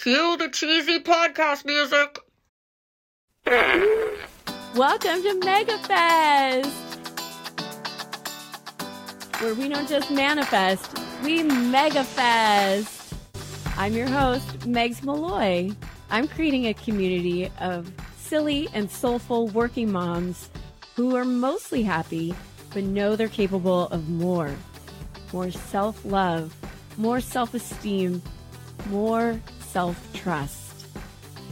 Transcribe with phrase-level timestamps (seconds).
[0.00, 2.20] Cue the cheesy podcast music.
[4.76, 6.70] Welcome to MegaFest,
[9.40, 13.12] where we don't just manifest, we MegaFest.
[13.76, 15.72] I'm your host, Megs Malloy.
[16.10, 20.48] I'm creating a community of silly and soulful working moms
[20.94, 22.36] who are mostly happy,
[22.72, 24.54] but know they're capable of more.
[25.32, 26.54] More self love,
[26.96, 28.22] more self esteem,
[28.90, 29.40] more
[29.78, 30.88] self trust,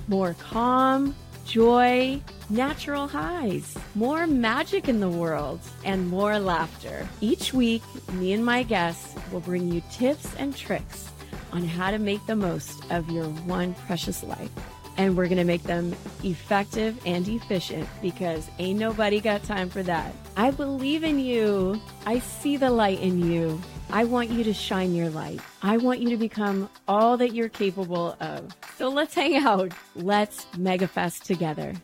[0.08, 7.08] more calm, joy, natural highs, more magic in the world, and more laughter.
[7.20, 7.84] Each week,
[8.14, 11.08] me and my guests will bring you tips and tricks
[11.53, 14.50] on how to make the most of your one precious life.
[14.96, 19.82] And we're going to make them effective and efficient because ain't nobody got time for
[19.82, 20.14] that.
[20.37, 21.81] I believe in you.
[22.07, 23.61] I see the light in you.
[23.90, 25.40] I want you to shine your light.
[25.63, 28.53] I want you to become all that you're capable of.
[28.77, 29.73] So let's hang out.
[29.95, 31.75] Let's megafest together.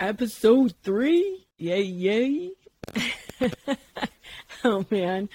[0.00, 1.46] Episode three.
[1.58, 2.50] Yay, yay.
[4.64, 5.28] oh, man.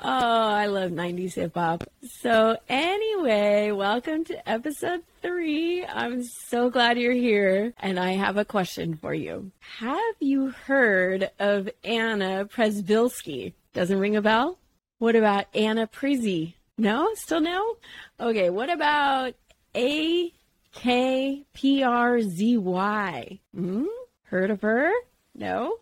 [0.00, 1.82] Oh, I love 90s hip hop.
[2.20, 5.84] So, anyway, welcome to episode three.
[5.84, 7.74] I'm so glad you're here.
[7.80, 9.50] And I have a question for you.
[9.80, 13.54] Have you heard of Anna Przybylski?
[13.72, 14.58] Doesn't ring a bell?
[14.98, 16.54] What about Anna Przy?
[16.76, 17.08] No?
[17.14, 17.74] Still no?
[18.20, 19.34] Okay, what about
[19.74, 20.32] A
[20.74, 23.38] K P R Z Y?
[23.52, 23.86] Hmm?
[24.24, 24.92] Heard of her?
[25.34, 25.74] No?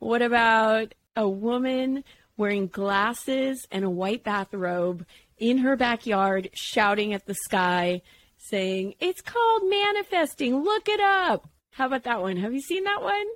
[0.00, 2.02] What about a woman
[2.36, 5.06] wearing glasses and a white bathrobe
[5.38, 8.02] in her backyard shouting at the sky
[8.38, 10.62] saying, It's called manifesting.
[10.62, 11.48] Look it up.
[11.70, 12.36] How about that one?
[12.36, 13.26] Have you seen that one?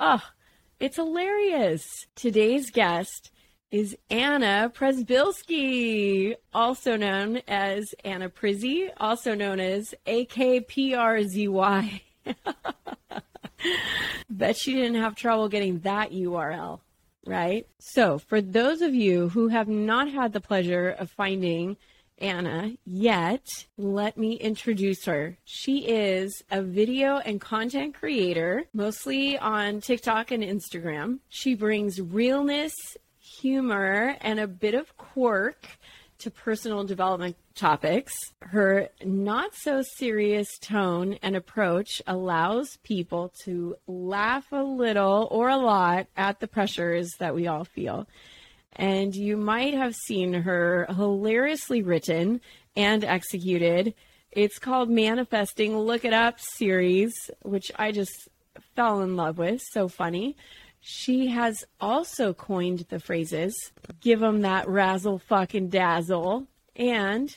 [0.00, 0.22] Oh,
[0.80, 1.84] it's hilarious.
[2.14, 3.30] Today's guest
[3.70, 12.00] is Anna Przybylski, also known as Anna Przy, also known as AKPRZY.
[14.30, 16.80] Bet she didn't have trouble getting that URL,
[17.28, 17.66] right?
[17.78, 21.76] So, for those of you who have not had the pleasure of finding
[22.20, 23.46] Anna yet,
[23.76, 25.38] let me introduce her.
[25.44, 31.18] She is a video and content creator, mostly on TikTok and Instagram.
[31.28, 32.74] She brings realness,
[33.20, 35.78] humor, and a bit of quirk
[36.18, 38.14] to personal development topics.
[38.40, 45.56] Her not so serious tone and approach allows people to laugh a little or a
[45.56, 48.06] lot at the pressures that we all feel
[48.78, 52.40] and you might have seen her hilariously written
[52.76, 53.92] and executed.
[54.30, 57.12] It's called Manifesting Look It Up series,
[57.42, 58.28] which I just
[58.76, 59.60] fell in love with.
[59.72, 60.36] So funny.
[60.80, 66.46] She has also coined the phrases give them that razzle fucking dazzle
[66.76, 67.36] and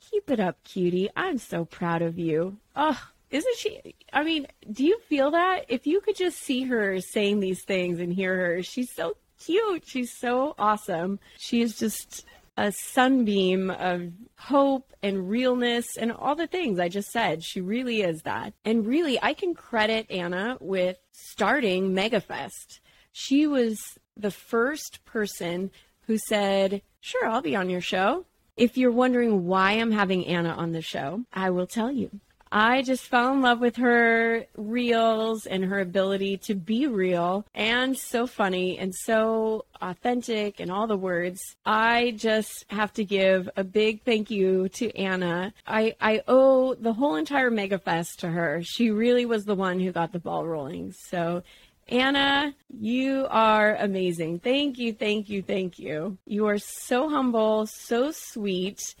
[0.00, 1.08] keep it up, cutie.
[1.16, 2.56] I'm so proud of you.
[2.74, 3.94] Oh, isn't she?
[4.12, 5.66] I mean, do you feel that?
[5.68, 9.86] If you could just see her saying these things and hear her, she's so cute.
[9.86, 11.20] She's so awesome.
[11.38, 12.24] She is just
[12.60, 17.42] a sunbeam of hope and realness and all the things I just said.
[17.42, 18.52] She really is that.
[18.66, 22.80] And really, I can credit Anna with starting MegaFest.
[23.12, 23.78] She was
[24.14, 25.70] the first person
[26.02, 28.26] who said, Sure, I'll be on your show.
[28.58, 32.20] If you're wondering why I'm having Anna on the show, I will tell you.
[32.52, 37.96] I just fell in love with her reels and her ability to be real and
[37.96, 41.40] so funny and so authentic and all the words.
[41.64, 45.52] I just have to give a big thank you to Anna.
[45.66, 48.62] I, I owe the whole entire MegaFest to her.
[48.64, 50.92] She really was the one who got the ball rolling.
[50.92, 51.42] So
[51.88, 54.38] Anna, you are amazing.
[54.40, 56.18] Thank you, thank you, thank you.
[56.24, 58.94] You are so humble, so sweet.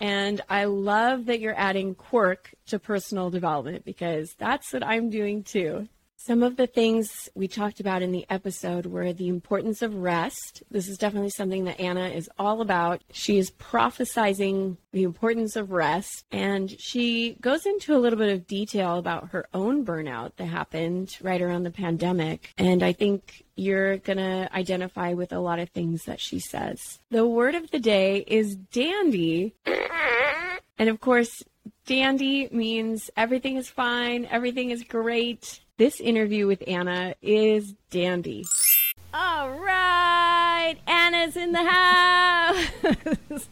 [0.00, 5.44] And I love that you're adding quirk to personal development because that's what I'm doing
[5.44, 5.88] too.
[6.26, 10.62] Some of the things we talked about in the episode were the importance of rest.
[10.70, 13.02] This is definitely something that Anna is all about.
[13.12, 18.46] She is prophesizing the importance of rest, and she goes into a little bit of
[18.46, 22.54] detail about her own burnout that happened right around the pandemic.
[22.56, 27.00] And I think you're going to identify with a lot of things that she says.
[27.10, 29.56] The word of the day is dandy.
[30.78, 31.42] And of course,
[31.86, 35.60] dandy means everything is fine, everything is great.
[35.76, 38.44] This interview with Anna is dandy.
[39.12, 43.48] All right, Anna's in the house.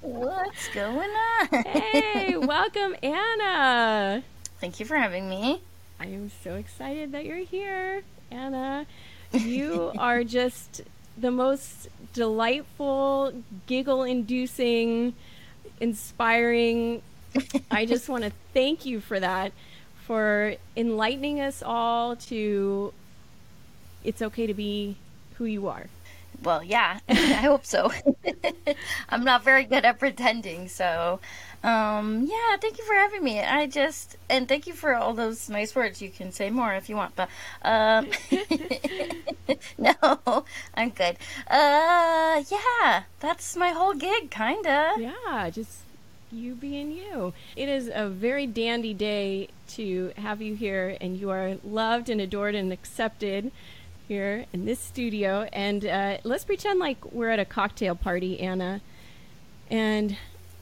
[0.00, 1.64] What's going on?
[1.64, 4.22] hey, welcome, Anna.
[4.60, 5.62] Thank you for having me.
[5.98, 8.86] I am so excited that you're here, Anna.
[9.32, 10.82] You are just
[11.16, 13.32] the most delightful,
[13.66, 15.14] giggle inducing,
[15.80, 17.02] inspiring.
[17.70, 19.52] I just want to thank you for that,
[20.06, 22.92] for enlightening us all to
[24.04, 24.96] it's okay to be
[25.36, 25.86] who you are.
[26.42, 27.90] Well, yeah, I hope so.
[29.08, 31.20] I'm not very good at pretending, so
[31.64, 33.40] um, yeah, thank you for having me.
[33.40, 36.02] I just and thank you for all those nice words.
[36.02, 37.30] You can say more if you want, but
[37.62, 38.08] um,
[39.78, 40.44] no,
[40.74, 41.16] I'm good.
[41.48, 44.92] Uh, yeah, that's my whole gig, kinda.
[44.98, 45.78] Yeah, just
[46.30, 47.32] you being you.
[47.56, 52.20] It is a very dandy day to have you here, and you are loved and
[52.20, 53.50] adored and accepted
[54.06, 55.48] here in this studio.
[55.50, 58.82] And uh, let's pretend like we're at a cocktail party, Anna.
[59.70, 60.18] And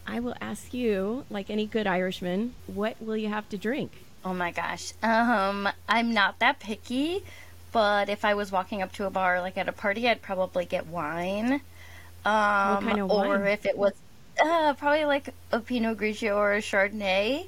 [0.06, 3.93] I will ask you, like any good Irishman, what will you have to drink?
[4.25, 4.93] Oh my gosh.
[5.02, 7.25] Um, I'm not that picky,
[7.72, 10.64] but if I was walking up to a bar like at a party, I'd probably
[10.64, 11.60] get wine.
[12.25, 13.46] Um, what kind of or wine?
[13.46, 13.94] if it was
[14.40, 17.46] uh, probably like a Pinot Grigio or a Chardonnay.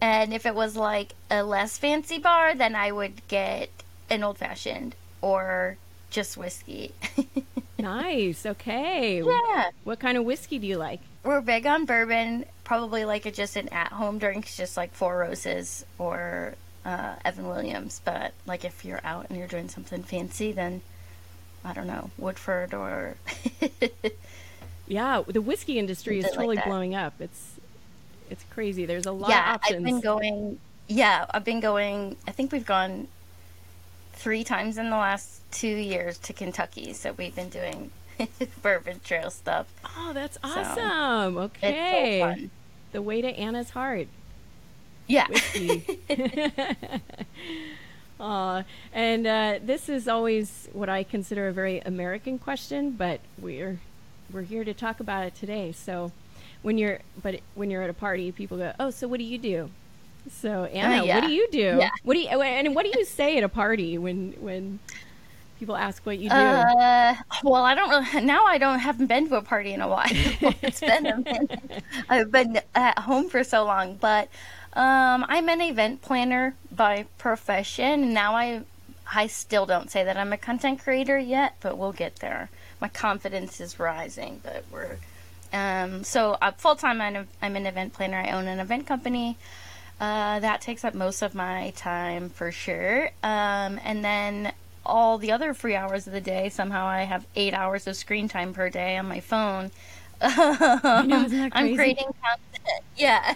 [0.00, 3.70] And if it was like a less fancy bar, then I would get
[4.10, 5.76] an old fashioned or
[6.10, 6.92] just whiskey.
[7.78, 8.46] nice.
[8.46, 9.22] Okay.
[9.22, 9.70] yeah.
[9.84, 11.00] What kind of whiskey do you like?
[11.28, 12.46] We're big on bourbon.
[12.64, 16.54] Probably like a, just an at home drink, just like Four Roses or
[16.86, 18.00] uh, Evan Williams.
[18.02, 20.80] But like if you're out and you're doing something fancy, then
[21.62, 23.16] I don't know, Woodford or.
[24.86, 26.64] Yeah, the whiskey industry is Something like totally that.
[26.64, 27.12] blowing up.
[27.20, 27.56] It's
[28.30, 28.86] it's crazy.
[28.86, 29.76] There's a lot yeah, of options.
[29.76, 30.58] I've been going.
[30.86, 32.16] Yeah, I've been going.
[32.26, 33.06] I think we've gone
[34.14, 36.94] three times in the last two years to Kentucky.
[36.94, 37.90] So we've been doing
[38.62, 39.66] bourbon trail stuff.
[39.96, 41.38] oh, that's So, awesome.
[41.38, 42.36] It's Okay.
[42.42, 42.48] so.
[42.92, 44.08] The way to Anna's heart.
[45.06, 45.26] Yeah.
[48.20, 53.78] Aw, and uh, this is always what I consider a very American question, but we're
[54.32, 55.70] we're here to talk about it today.
[55.72, 56.10] So
[56.62, 59.38] when you're but when you're at a party, people go, "Oh, so what do you
[59.38, 59.70] do?"
[60.30, 61.14] So Anna, Uh, yeah.
[61.20, 61.76] what do you do?
[61.78, 61.90] Yeah.
[62.02, 64.80] What do you and what do you say at a party when when
[65.58, 66.34] people ask what you do?
[66.34, 68.26] Uh, well, I don't really.
[68.26, 70.06] Now I don't haven't been to a party in a while.
[70.10, 71.84] it's been a minute.
[72.08, 74.28] I've been at home for so long, but
[74.74, 78.04] um, I'm an event planner by profession.
[78.04, 78.62] and Now I,
[79.12, 82.50] I still don't say that I'm a content creator yet, but we'll get there.
[82.80, 84.98] My confidence is rising, but we're.
[85.52, 88.18] Um, so uh, full time, I'm, I'm an event planner.
[88.18, 89.36] I own an event company.
[90.00, 93.06] Uh, that takes up most of my time for sure.
[93.22, 94.52] Um, and then
[94.88, 98.28] all the other free hours of the day, somehow I have eight hours of screen
[98.28, 99.70] time per day on my phone.
[100.20, 103.34] know, I'm creating content, yeah,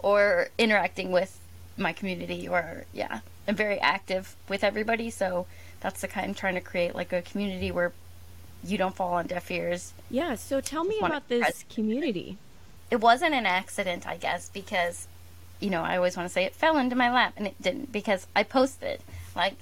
[0.00, 1.38] or interacting with
[1.76, 5.10] my community, or yeah, I'm very active with everybody.
[5.10, 5.46] So
[5.80, 7.92] that's the kind I'm trying to create, like a community where
[8.64, 9.92] you don't fall on deaf ears.
[10.10, 10.34] yeah.
[10.34, 12.38] So tell me about this press- community.
[12.90, 15.06] it wasn't an accident, I guess, because
[15.60, 17.92] you know I always want to say it fell into my lap, and it didn't
[17.92, 19.00] because I posted.
[19.36, 19.56] Like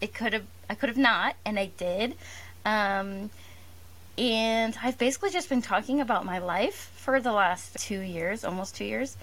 [0.00, 2.14] it, could have, I could have not, and I did.
[2.64, 3.30] Um,
[4.18, 8.76] and I've basically just been talking about my life for the last two years, almost
[8.76, 9.16] two years.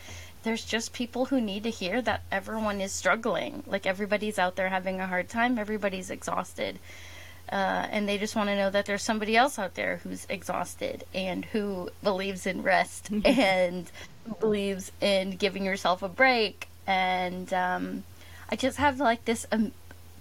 [0.44, 3.64] There's just people who need to hear that everyone is struggling.
[3.66, 5.58] Like everybody's out there having a hard time.
[5.58, 6.80] Everybody's exhausted
[7.52, 11.04] uh, and they just want to know that there's somebody else out there who's exhausted
[11.14, 13.92] and who believes in rest and
[14.40, 16.68] believes in giving yourself a break.
[16.88, 18.03] And um,
[18.50, 19.72] I just have like this, um,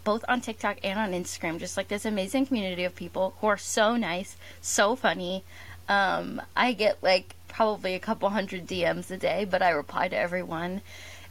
[0.04, 3.56] both on TikTok and on Instagram, just like this amazing community of people who are
[3.56, 5.44] so nice, so funny.
[5.88, 10.16] Um, I get like probably a couple hundred DMs a day, but I reply to
[10.16, 10.80] everyone.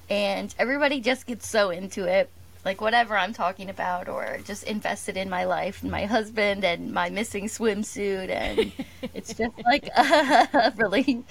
[0.09, 2.29] And everybody just gets so into it
[2.63, 6.91] like whatever I'm talking about, or just invested in my life and my husband and
[6.93, 8.71] my missing swimsuit, and
[9.13, 9.89] it's just like
[10.77, 11.23] really,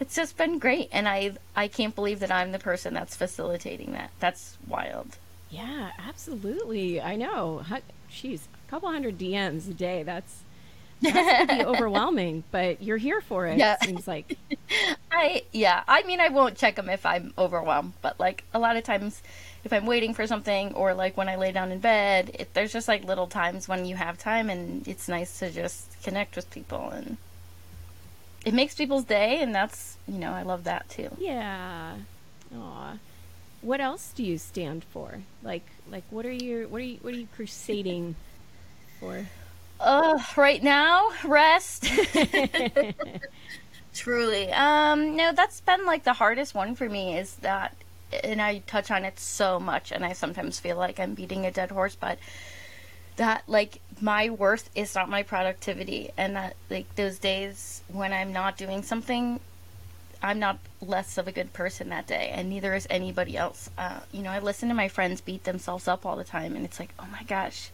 [0.00, 3.92] it's just been great, and I I can't believe that I'm the person that's facilitating
[3.92, 4.10] that.
[4.18, 5.16] That's wild.
[5.50, 7.00] Yeah, absolutely.
[7.00, 7.62] I know.
[8.10, 10.02] Jeez, a couple hundred DMs a day.
[10.02, 10.42] That's
[11.00, 13.58] that's pretty overwhelming, but you're here for it.
[13.58, 13.76] Yeah.
[13.80, 14.36] It seems like.
[15.12, 18.76] I yeah, I mean I won't check them if I'm overwhelmed, but like a lot
[18.76, 19.22] of times
[19.64, 22.72] if I'm waiting for something or like when I lay down in bed, it, there's
[22.72, 26.50] just like little times when you have time and it's nice to just connect with
[26.50, 27.16] people and
[28.44, 31.10] it makes people's day and that's, you know, I love that too.
[31.18, 31.96] Yeah.
[32.56, 32.98] Aw.
[33.60, 35.20] What else do you stand for?
[35.42, 38.14] Like, like what are you, what are you, what are you crusading
[39.00, 39.26] for?
[39.80, 41.88] Uh, right now, rest.
[43.94, 44.52] Truly.
[44.52, 47.74] Um, no, that's been like the hardest one for me is that,
[48.24, 51.50] and I touch on it so much, and I sometimes feel like I'm beating a
[51.50, 52.18] dead horse, but
[53.16, 58.32] that like my worth is not my productivity, and that like those days when I'm
[58.32, 59.40] not doing something
[60.22, 63.70] I'm not less of a good person that day, and neither is anybody else.
[63.78, 66.64] Uh, you know, I listen to my friends beat themselves up all the time, and
[66.64, 67.70] it's like, oh my gosh.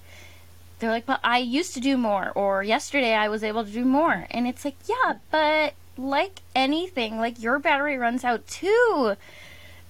[0.79, 3.85] They're like, but I used to do more, or yesterday I was able to do
[3.85, 4.27] more.
[4.31, 9.17] And it's like, yeah, but like anything, like your battery runs out too.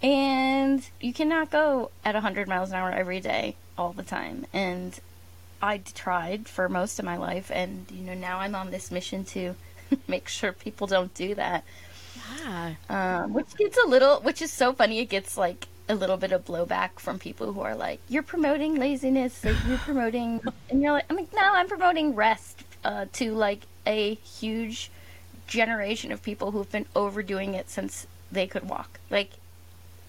[0.02, 4.46] And you cannot go at 100 miles an hour every day all the time.
[4.52, 4.98] And
[5.62, 9.24] I tried for most of my life, and you know, now I'm on this mission
[9.26, 9.54] to
[10.06, 11.64] make sure people don't do that.
[12.40, 12.74] Yeah.
[12.88, 14.98] Um, which gets a little, which is so funny.
[15.00, 18.76] It gets like a little bit of blowback from people who are like, "You're promoting
[18.76, 19.44] laziness.
[19.44, 20.40] Like you're promoting,"
[20.70, 24.90] and you're like, "I'm like, no, I'm promoting rest." Uh, to like a huge
[25.46, 29.00] generation of people who've been overdoing it since they could walk.
[29.10, 29.30] Like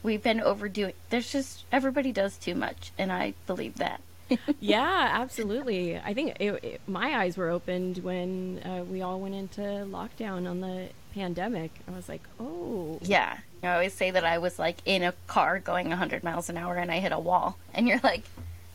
[0.03, 0.93] we've been overdoing.
[1.09, 4.01] There's just everybody does too much, and I believe that.
[4.59, 5.97] yeah, absolutely.
[5.97, 10.49] I think it, it, my eyes were opened when uh, we all went into lockdown
[10.49, 11.71] on the pandemic.
[11.87, 12.99] I was like, oh.
[13.01, 13.37] Yeah.
[13.63, 16.75] I always say that I was like in a car going 100 miles an hour
[16.75, 17.57] and I hit a wall.
[17.73, 18.25] And you're like,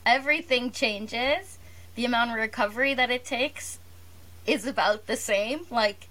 [0.04, 1.58] everything changes.
[1.94, 3.78] The amount of recovery that it takes
[4.46, 5.60] is about the same.
[5.70, 6.08] Like,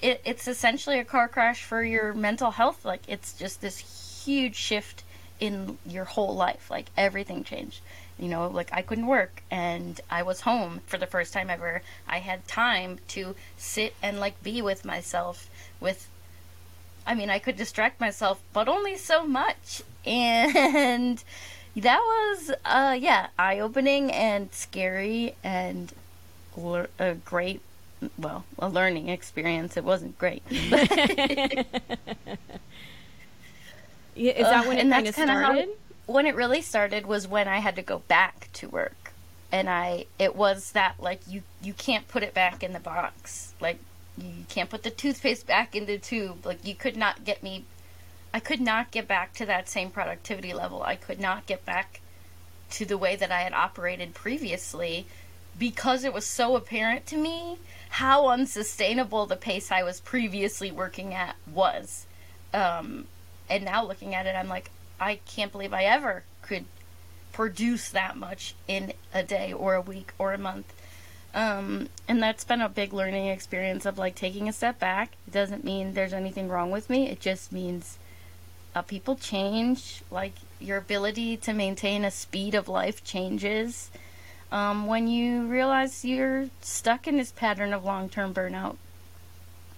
[0.00, 2.84] it, it's essentially a car crash for your mental health.
[2.84, 5.04] Like, it's just this huge shift
[5.38, 6.70] in your whole life.
[6.70, 7.80] Like, everything changed
[8.20, 11.80] you know, like I couldn't work and I was home for the first time ever.
[12.06, 15.48] I had time to sit and like be with myself
[15.80, 16.06] with
[17.06, 19.82] I mean, I could distract myself, but only so much.
[20.06, 21.22] And
[21.76, 25.92] that was uh yeah, eye-opening and scary and
[26.98, 27.60] a great
[28.18, 29.76] well, a learning experience.
[29.76, 30.42] It wasn't great.
[30.50, 30.70] Is
[34.46, 35.68] that when it kind of started?
[36.10, 39.12] When it really started was when I had to go back to work.
[39.52, 43.54] And I it was that like you you can't put it back in the box.
[43.60, 43.78] Like
[44.18, 46.44] you can't put the toothpaste back in the tube.
[46.44, 47.64] Like you could not get me
[48.34, 50.82] I could not get back to that same productivity level.
[50.82, 52.00] I could not get back
[52.70, 55.06] to the way that I had operated previously
[55.60, 57.58] because it was so apparent to me
[57.90, 62.06] how unsustainable the pace I was previously working at was.
[62.52, 63.06] Um,
[63.48, 66.66] and now looking at it, I'm like, I can't believe I ever could
[67.32, 70.72] produce that much in a day or a week or a month.
[71.32, 75.12] Um, and that's been a big learning experience of like taking a step back.
[75.26, 77.08] It doesn't mean there's anything wrong with me.
[77.08, 77.98] It just means
[78.74, 80.02] uh, people change.
[80.10, 83.90] Like your ability to maintain a speed of life changes
[84.52, 88.76] um, when you realize you're stuck in this pattern of long term burnout.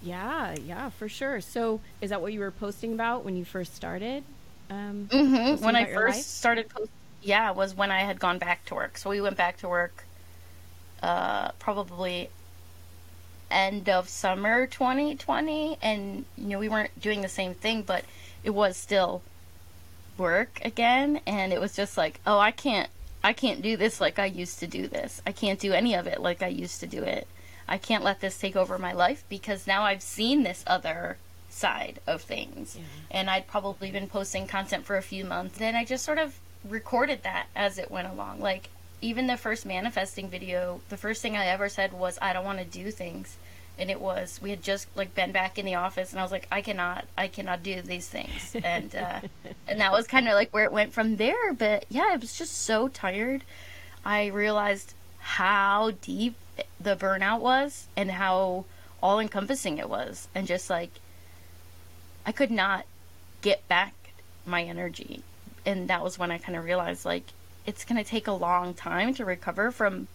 [0.02, 1.40] Yeah, yeah, for sure.
[1.40, 4.24] So, is that what you were posting about when you first started?
[4.72, 5.64] Um, mm-hmm.
[5.64, 6.24] When I first life?
[6.24, 8.96] started post, yeah, was when I had gone back to work.
[8.96, 10.04] So we went back to work,
[11.02, 12.30] uh, probably
[13.50, 18.04] end of summer 2020, and you know we weren't doing the same thing, but
[18.42, 19.22] it was still
[20.16, 22.88] work again, and it was just like, oh, I can't,
[23.22, 25.20] I can't do this like I used to do this.
[25.26, 27.26] I can't do any of it like I used to do it.
[27.68, 31.18] I can't let this take over my life because now I've seen this other
[31.62, 32.76] side of things.
[32.76, 32.82] Yeah.
[33.12, 35.58] And I'd probably been posting content for a few months.
[35.58, 36.38] Then I just sort of
[36.68, 38.40] recorded that as it went along.
[38.40, 38.68] Like,
[39.00, 42.58] even the first manifesting video, the first thing I ever said was, I don't want
[42.58, 43.36] to do things.
[43.78, 46.30] And it was, we had just like been back in the office and I was
[46.30, 48.54] like, I cannot, I cannot do these things.
[48.64, 49.20] And, uh,
[49.66, 51.52] and that was kind of like where it went from there.
[51.54, 53.44] But yeah, I was just so tired.
[54.04, 56.34] I realized how deep
[56.78, 58.66] the burnout was and how
[59.02, 60.28] all encompassing it was.
[60.34, 60.90] And just like,
[62.24, 62.84] I could not
[63.40, 63.94] get back
[64.46, 65.22] my energy.
[65.64, 67.24] And that was when I kind of realized like
[67.66, 70.08] it's going to take a long time to recover from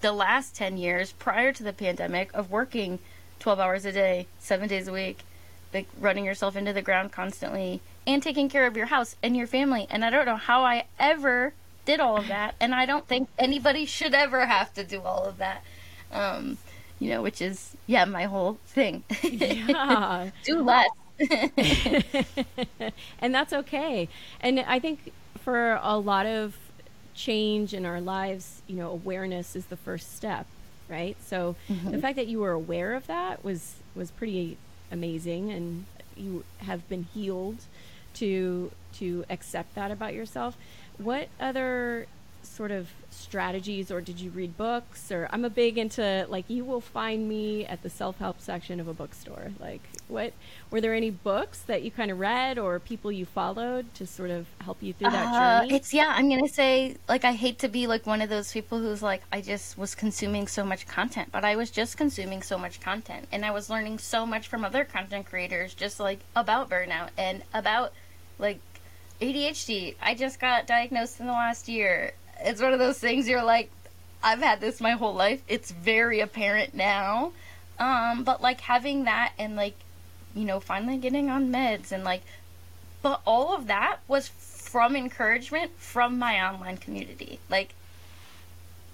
[0.00, 2.98] the last 10 years prior to the pandemic of working
[3.40, 5.20] 12 hours a day, 7 days a week,
[5.74, 9.46] like running yourself into the ground constantly and taking care of your house and your
[9.46, 9.86] family.
[9.90, 11.52] And I don't know how I ever
[11.84, 12.54] did all of that.
[12.60, 15.62] And I don't think anybody should ever have to do all of that.
[16.12, 16.58] Um,
[16.98, 19.04] you know, which is, yeah, my whole thing.
[19.22, 20.30] Yeah.
[20.44, 20.88] do less.
[23.20, 24.08] and that's okay.
[24.40, 25.12] And I think
[25.42, 26.56] for a lot of
[27.14, 30.46] change in our lives, you know, awareness is the first step,
[30.88, 31.16] right?
[31.22, 31.90] So mm-hmm.
[31.90, 34.56] the fact that you were aware of that was was pretty
[34.90, 35.84] amazing and
[36.16, 37.58] you have been healed
[38.14, 40.56] to to accept that about yourself.
[40.98, 42.06] What other
[42.42, 46.64] sort of strategies or did you read books or I'm a big into like you
[46.64, 49.52] will find me at the self-help section of a bookstore.
[49.58, 50.32] Like what
[50.70, 54.30] were there any books that you kind of read or people you followed to sort
[54.30, 55.74] of help you through that Uh, journey?
[55.76, 56.12] it's yeah.
[56.16, 59.22] I'm gonna say like I hate to be like one of those people who's like
[59.32, 63.26] I just was consuming so much content, but I was just consuming so much content,
[63.32, 67.42] and I was learning so much from other content creators, just like about burnout and
[67.52, 67.92] about
[68.38, 68.60] like
[69.20, 69.96] ADHD.
[70.00, 72.12] I just got diagnosed in the last year.
[72.44, 73.70] It's one of those things you're like,
[74.22, 75.42] I've had this my whole life.
[75.48, 77.32] It's very apparent now.
[77.78, 79.74] Um, but like having that and like,
[80.34, 82.22] you know, finally getting on meds and like
[83.02, 87.38] but all of that was from encouragement from my online community.
[87.48, 87.74] Like,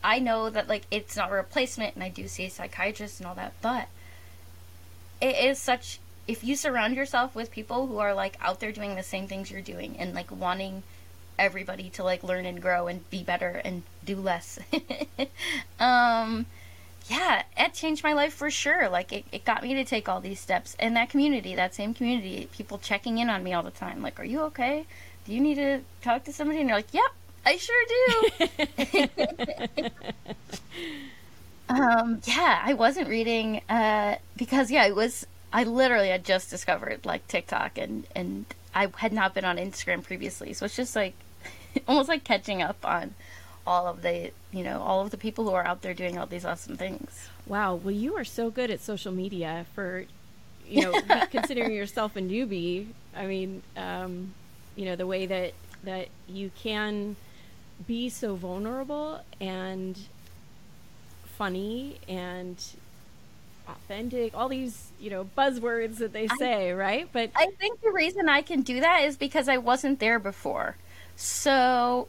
[0.03, 3.27] I know that like it's not a replacement, and I do see a psychiatrist and
[3.27, 3.89] all that, but
[5.21, 5.99] it is such.
[6.29, 9.51] If you surround yourself with people who are like out there doing the same things
[9.51, 10.83] you're doing and like wanting
[11.39, 14.59] everybody to like learn and grow and be better and do less,
[15.81, 16.47] um,
[17.09, 18.89] yeah, it changed my life for sure.
[18.89, 20.77] Like it, it got me to take all these steps.
[20.79, 24.03] And that community, that same community, people checking in on me all the time.
[24.03, 24.87] Like, are you okay?
[25.25, 26.61] Do you need to talk to somebody?
[26.61, 27.13] And you're like, yep,
[27.45, 27.85] I sure
[29.79, 29.91] do.
[31.69, 35.27] um, yeah, I wasn't reading uh, because yeah, it was.
[35.53, 40.03] I literally had just discovered like TikTok and and I had not been on Instagram
[40.03, 41.15] previously, so it's just like
[41.89, 43.15] almost like catching up on
[43.67, 46.27] all of the you know all of the people who are out there doing all
[46.27, 47.29] these awesome things.
[47.47, 47.77] Wow.
[47.77, 50.05] Well, you are so good at social media for,
[50.67, 52.89] you know, considering yourself a newbie.
[53.15, 54.35] I mean, um,
[54.75, 55.55] you know, the way that
[55.85, 57.17] that you can
[57.87, 59.99] be so vulnerable and
[61.25, 62.63] funny and
[63.69, 64.35] authentic.
[64.35, 67.09] All these, you know, buzzwords that they say, right?
[67.13, 70.77] But I think the reason I can do that is because I wasn't there before.
[71.17, 72.09] So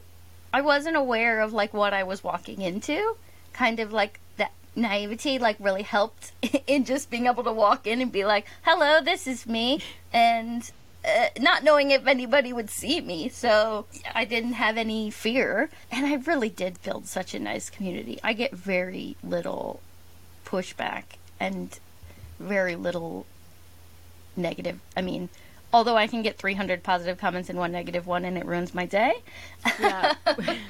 [0.52, 3.16] I wasn't aware of like what I was walking into.
[3.52, 6.32] Kind of like that naivety like really helped
[6.66, 9.80] in just being able to walk in and be like, "Hello, this is me."
[10.12, 10.70] And
[11.04, 13.28] uh, not knowing if anybody would see me.
[13.28, 18.18] So I didn't have any fear, and I really did build such a nice community.
[18.22, 19.80] I get very little
[20.44, 21.04] pushback
[21.40, 21.78] and
[22.38, 23.26] very little
[24.36, 24.80] negative.
[24.96, 25.28] I mean,
[25.72, 28.86] although I can get 300 positive comments and one negative one and it ruins my
[28.86, 29.22] day.
[29.80, 30.14] yeah.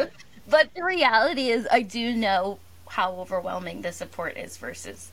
[0.50, 2.58] But the reality is, I do know
[2.88, 5.12] how overwhelming the support is versus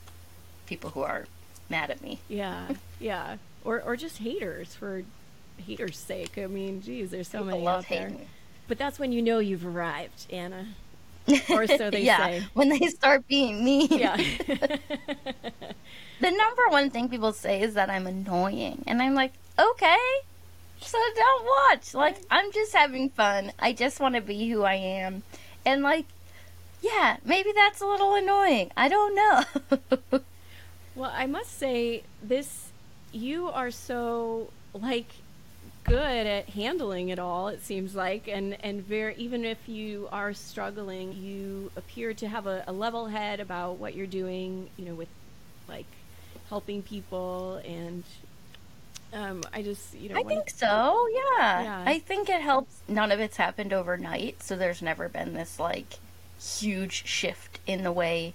[0.66, 1.26] people who are
[1.68, 2.20] mad at me.
[2.28, 2.68] yeah.
[2.98, 3.36] Yeah.
[3.64, 5.02] Or or just haters for
[5.58, 6.38] haters' sake.
[6.38, 8.08] I mean, geez, there's so People many out there.
[8.08, 8.26] hating.
[8.68, 10.68] But that's when you know you've arrived, Anna.
[11.50, 12.44] Or so they yeah, say.
[12.54, 13.88] when they start being mean.
[13.90, 14.16] Yeah.
[16.20, 18.82] The number one thing people say is that I'm annoying.
[18.86, 19.96] And I'm like, okay,
[20.80, 21.94] so don't watch.
[21.94, 23.52] Like, I'm just having fun.
[23.58, 25.22] I just want to be who I am.
[25.64, 26.06] And, like,
[26.80, 28.70] yeah, maybe that's a little annoying.
[28.76, 30.20] I don't know.
[30.94, 32.70] well, I must say this
[33.12, 35.06] you are so like
[35.84, 40.34] good at handling it all it seems like and and very even if you are
[40.34, 44.94] struggling you appear to have a, a level head about what you're doing you know
[44.94, 45.08] with
[45.68, 45.86] like
[46.48, 48.02] helping people and
[49.16, 51.62] um i just you know I think so, yeah.
[51.62, 51.84] Yeah.
[51.86, 52.74] I think it helps.
[52.88, 55.94] None of it's happened overnight, so there's never been this, like,
[56.40, 58.34] huge shift in the way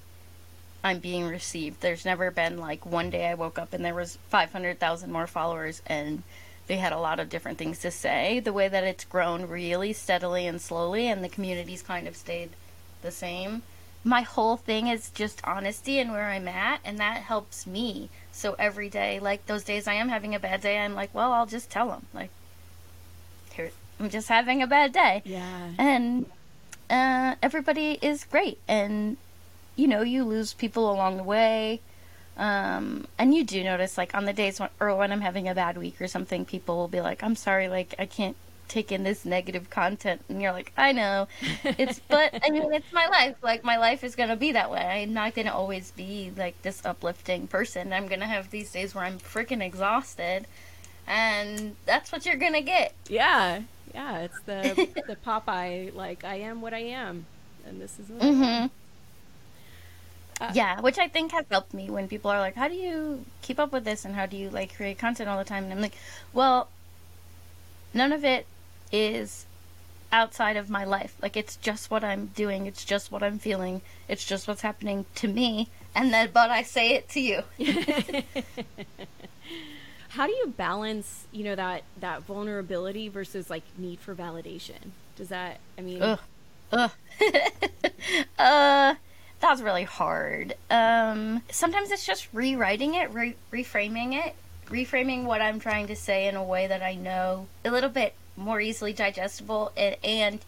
[0.83, 1.81] I'm being received.
[1.81, 5.81] There's never been, like, one day I woke up and there was 500,000 more followers
[5.85, 6.23] and
[6.67, 8.39] they had a lot of different things to say.
[8.39, 12.49] The way that it's grown really steadily and slowly, and the community's kind of stayed
[13.01, 13.63] the same.
[14.03, 18.09] My whole thing is just honesty and where I'm at, and that helps me.
[18.41, 21.32] So every day, like those days I am having a bad day, I'm like, well,
[21.32, 22.32] I'll just tell them, like,
[23.54, 26.25] here, I'm just having a bad day, yeah and
[26.89, 29.17] uh, everybody is great, and
[29.75, 31.82] you know, you lose people along the way.
[32.36, 35.54] Um, and you do notice, like, on the days when, or when I'm having a
[35.54, 38.36] bad week or something, people will be like, I'm sorry, like, I can't
[38.71, 40.21] take in this negative content.
[40.29, 41.27] And you're like, I know.
[41.63, 43.36] It's, but, I mean, it's my life.
[43.41, 45.03] Like, my life is going to be that way.
[45.03, 47.93] I'm not going to always be, like, this uplifting person.
[47.93, 50.47] I'm going to have these days where I'm freaking exhausted.
[51.07, 52.93] And that's what you're going to get.
[53.10, 53.62] yeah
[53.93, 57.25] yeah it's the the popeye like i am what i am
[57.65, 58.21] and this is what.
[58.21, 58.67] Mm-hmm.
[60.39, 63.25] Uh, yeah, which I think has helped me when people are like, "How do you
[63.41, 65.73] keep up with this?" and "How do you like create content all the time?" And
[65.73, 65.95] I'm like,
[66.34, 66.69] "Well,
[67.93, 68.47] none of it
[68.91, 69.45] is
[70.12, 71.15] outside of my life.
[71.21, 72.65] Like it's just what I'm doing.
[72.65, 73.82] It's just what I'm feeling.
[74.08, 77.43] It's just what's happening to me." And then, but I say it to you.
[80.10, 84.91] How do you balance, you know, that that vulnerability versus like need for validation?
[85.15, 85.60] Does that?
[85.77, 86.19] I mean, Ugh.
[86.71, 86.91] Ugh.
[88.39, 88.95] uh,
[89.39, 90.56] that's really hard.
[90.69, 94.36] Um, sometimes it's just rewriting it, re- reframing it,
[94.67, 98.13] reframing what I'm trying to say in a way that I know a little bit
[98.41, 100.39] more easily digestible, and, and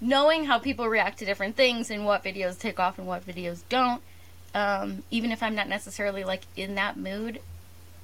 [0.00, 3.62] knowing how people react to different things and what videos take off and what videos
[3.68, 4.02] don't.
[4.54, 7.40] Um, even if I'm not necessarily like in that mood,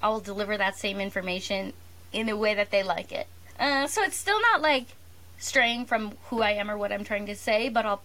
[0.02, 1.72] I'll deliver that same information
[2.12, 3.26] in a way that they like it.
[3.58, 4.86] Uh, so it's still not like
[5.38, 8.02] straying from who I am or what I'm trying to say, but I'll,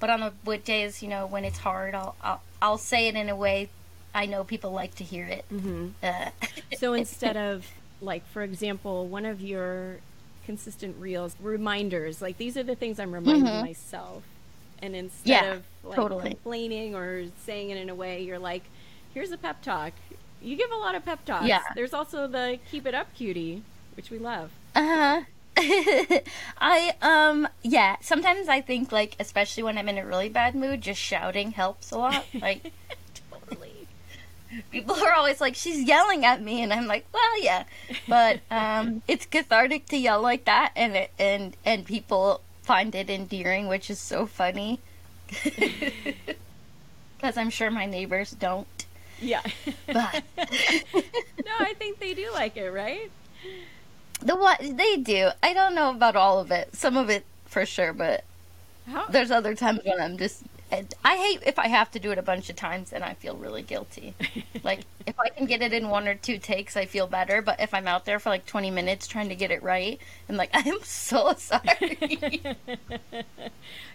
[0.00, 3.14] but on the good days, you know, when it's hard, I'll, I'll, I'll say it
[3.14, 3.68] in a way
[4.14, 5.44] I know people like to hear it.
[5.52, 5.88] Mm-hmm.
[6.02, 6.30] Uh,
[6.78, 7.66] So instead of
[8.00, 9.98] like, for example, one of your
[10.46, 13.60] consistent reels reminders, like these are the things I'm reminding Mhm.
[13.60, 14.22] myself,
[14.80, 16.30] and instead Yeah, of like totally.
[16.30, 18.62] complaining or saying it in a way, you're like,
[19.14, 19.92] here's a pep talk.
[20.40, 21.46] You give a lot of pep talks.
[21.46, 21.62] Yeah.
[21.74, 23.62] There's also the keep it up cutie,
[23.96, 24.50] which we love.
[24.74, 25.20] Uh huh.
[26.58, 27.96] I um yeah.
[28.00, 31.90] Sometimes I think like, especially when I'm in a really bad mood, just shouting helps
[31.92, 32.26] a lot.
[32.40, 32.72] Like.
[34.70, 37.64] people are always like, "She's yelling at me," and I'm like, "Well, yeah,"
[38.08, 43.10] but um, it's cathartic to yell like that, and it, and and people find it
[43.10, 44.80] endearing, which is so funny.
[47.22, 48.66] Because I'm sure my neighbors don't.
[49.20, 49.42] Yeah.
[49.86, 53.12] But no, I think they do like it, right?
[54.20, 56.74] the what they do, I don't know about all of it.
[56.74, 58.24] Some of it for sure, but
[58.86, 59.06] How?
[59.06, 60.42] there's other times when I'm just.
[61.04, 63.36] I hate if I have to do it a bunch of times and I feel
[63.36, 64.14] really guilty.
[64.62, 67.42] like if I can get it in one or two takes, I feel better.
[67.42, 70.36] But if I'm out there for like 20 minutes trying to get it right, I'm
[70.36, 72.42] like, I am so sorry.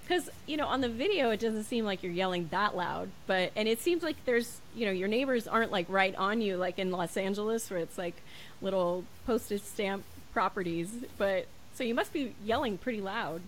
[0.07, 3.51] Because you know, on the video, it doesn't seem like you're yelling that loud, but
[3.57, 6.79] and it seems like there's you know your neighbors aren't like right on you, like
[6.79, 8.15] in Los Angeles, where it's like
[8.61, 10.93] little postage stamp properties.
[11.17, 13.41] But so you must be yelling pretty loud.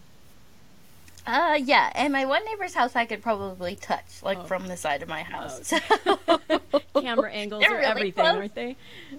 [1.29, 1.91] Uh, yeah.
[1.95, 4.43] And my one neighbor's house, I could probably touch like Oh.
[4.43, 5.73] from the side of my house.
[6.99, 8.35] Camera angles They're are really everything, close.
[8.35, 8.75] aren't they?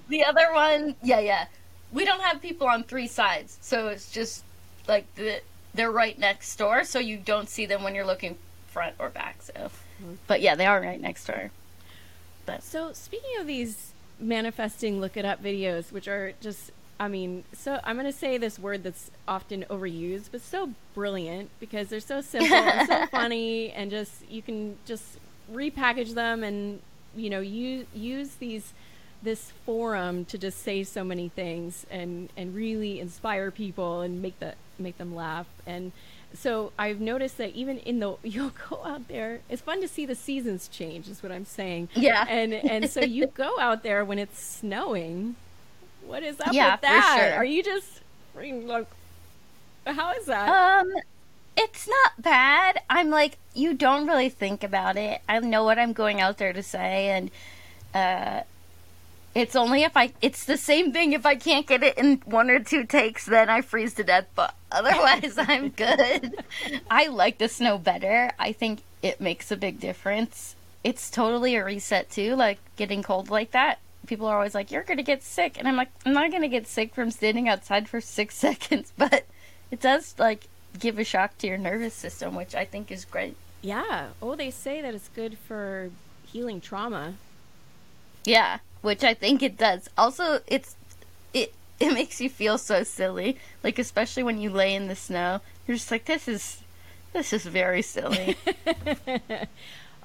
[0.09, 1.47] The other one, yeah, yeah.
[1.93, 4.45] We don't have people on three sides, so it's just
[4.87, 5.41] like the
[5.75, 8.37] they're right next door, so you don't see them when you're looking
[8.69, 9.41] front or back.
[9.43, 9.71] So,
[10.27, 11.51] but yeah, they are right next door.
[12.47, 16.71] But So speaking of these manifesting look it up videos, which are just
[17.01, 21.89] I mean, so I'm gonna say this word that's often overused, but so brilliant because
[21.89, 25.05] they're so simple and so funny and just you can just
[25.53, 26.81] repackage them and
[27.17, 28.73] you know use use these
[29.23, 34.39] this forum to just say so many things and and really inspire people and make
[34.39, 35.93] the make them laugh and
[36.33, 40.07] so I've noticed that even in the you'll go out there it's fun to see
[40.07, 42.25] the seasons change is what I'm saying Yeah.
[42.29, 45.35] and and so you go out there when it's snowing
[46.07, 47.37] what is up Yeah, with for that sure.
[47.39, 48.01] are you just
[48.67, 48.87] like
[49.87, 50.93] how is that Um,
[51.57, 52.81] it's not bad.
[52.89, 55.21] I'm like, you don't really think about it.
[55.29, 57.31] I know what I'm going out there to say, and
[57.93, 58.43] uh,
[59.35, 60.13] it's only if I.
[60.23, 61.13] It's the same thing.
[61.13, 64.27] If I can't get it in one or two takes, then I freeze to death.
[64.35, 66.35] But otherwise, I'm good.
[66.91, 68.31] I like the snow better.
[68.39, 70.55] I think it makes a big difference.
[70.83, 72.37] It's totally a reset too.
[72.37, 73.81] Like getting cold like that.
[74.07, 76.67] People are always like, "You're gonna get sick," and I'm like, "I'm not gonna get
[76.67, 79.25] sick from standing outside for six seconds," but
[79.71, 83.37] it does like give a shock to your nervous system, which I think is great.
[83.63, 85.91] yeah oh they say that it's good for
[86.33, 87.15] healing trauma
[88.25, 89.89] Yeah, which I think it does.
[89.99, 90.77] Also, it's
[91.35, 95.41] it it makes you feel so silly, like especially when you lay in the snow.
[95.67, 96.63] You're just like, this is
[97.13, 98.37] this is very silly.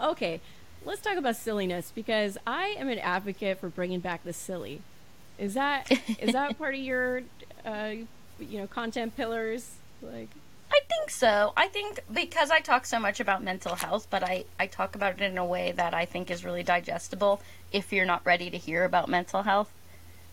[0.01, 0.41] Okay,
[0.85, 4.81] let's talk about silliness because I am an advocate for bringing back the silly.
[5.37, 7.23] Is that is that part of your
[7.65, 7.91] uh,
[8.39, 9.75] you know content pillars?
[10.01, 10.29] Like,
[10.71, 11.53] I think so.
[11.57, 15.13] I think because I talk so much about mental health, but I, I talk about
[15.13, 18.57] it in a way that I think is really digestible if you're not ready to
[18.57, 19.71] hear about mental health.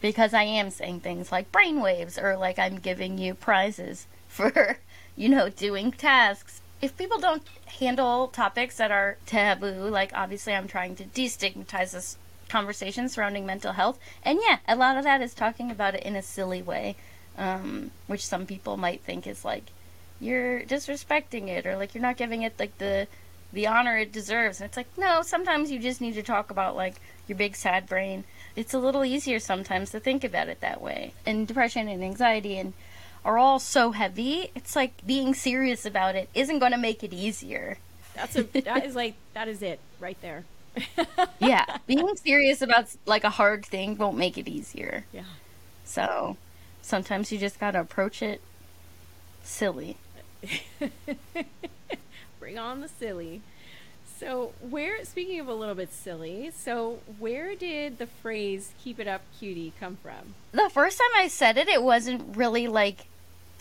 [0.01, 4.79] Because I am saying things like brainwaves or like I'm giving you prizes for,
[5.17, 6.61] you know, doing tasks.
[6.81, 7.43] If people don't
[7.79, 12.17] handle topics that are taboo, like obviously I'm trying to destigmatize this
[12.49, 13.99] conversation surrounding mental health.
[14.23, 16.97] And yeah, a lot of that is talking about it in a silly way,
[17.39, 19.65] um, which some people might think is like,
[20.21, 23.09] you're disrespecting it or like you're not giving it like the
[23.53, 24.61] the honor it deserves.
[24.61, 26.95] And it's like no sometimes you just need to talk about like
[27.27, 28.25] your big sad brain.
[28.55, 31.15] It's a little easier sometimes to think about it that way.
[31.27, 32.75] And depression and anxiety and
[33.25, 37.13] are all so heavy it's like being serious about it isn't going to make it
[37.13, 37.79] easier
[38.15, 40.45] that's a that is like that is it right there.
[41.39, 45.25] yeah being serious about like a hard thing won't make it easier Yeah.
[45.85, 46.37] so
[46.83, 48.41] sometimes you just got to approach it
[49.43, 49.97] silly
[52.41, 53.41] bring on the silly.
[54.19, 59.09] So, where, speaking of a little bit silly, so where did the phrase keep it
[59.09, 60.35] up, cutie come from?
[60.53, 63.07] The first time I said it, it wasn't really like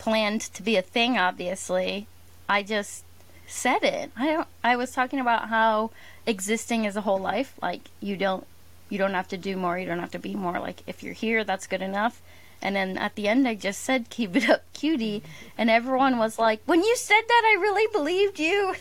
[0.02, 2.08] planned to be a thing, obviously.
[2.48, 3.04] I just
[3.46, 4.10] said it.
[4.16, 5.92] I don't, I was talking about how
[6.26, 7.54] existing is a whole life.
[7.62, 8.44] Like, you don't,
[8.88, 10.58] you don't have to do more, you don't have to be more.
[10.58, 12.20] Like, if you're here, that's good enough.
[12.60, 15.22] And then at the end, I just said, keep it up, cutie.
[15.56, 18.74] And everyone was like, when you said that, I really believed you.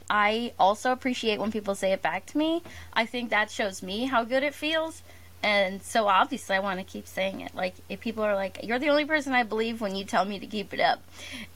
[0.10, 2.62] I also appreciate when people say it back to me.
[2.92, 5.02] I think that shows me how good it feels.
[5.42, 7.54] And so obviously, I want to keep saying it.
[7.54, 10.38] Like, if people are like, you're the only person I believe when you tell me
[10.38, 11.02] to keep it up.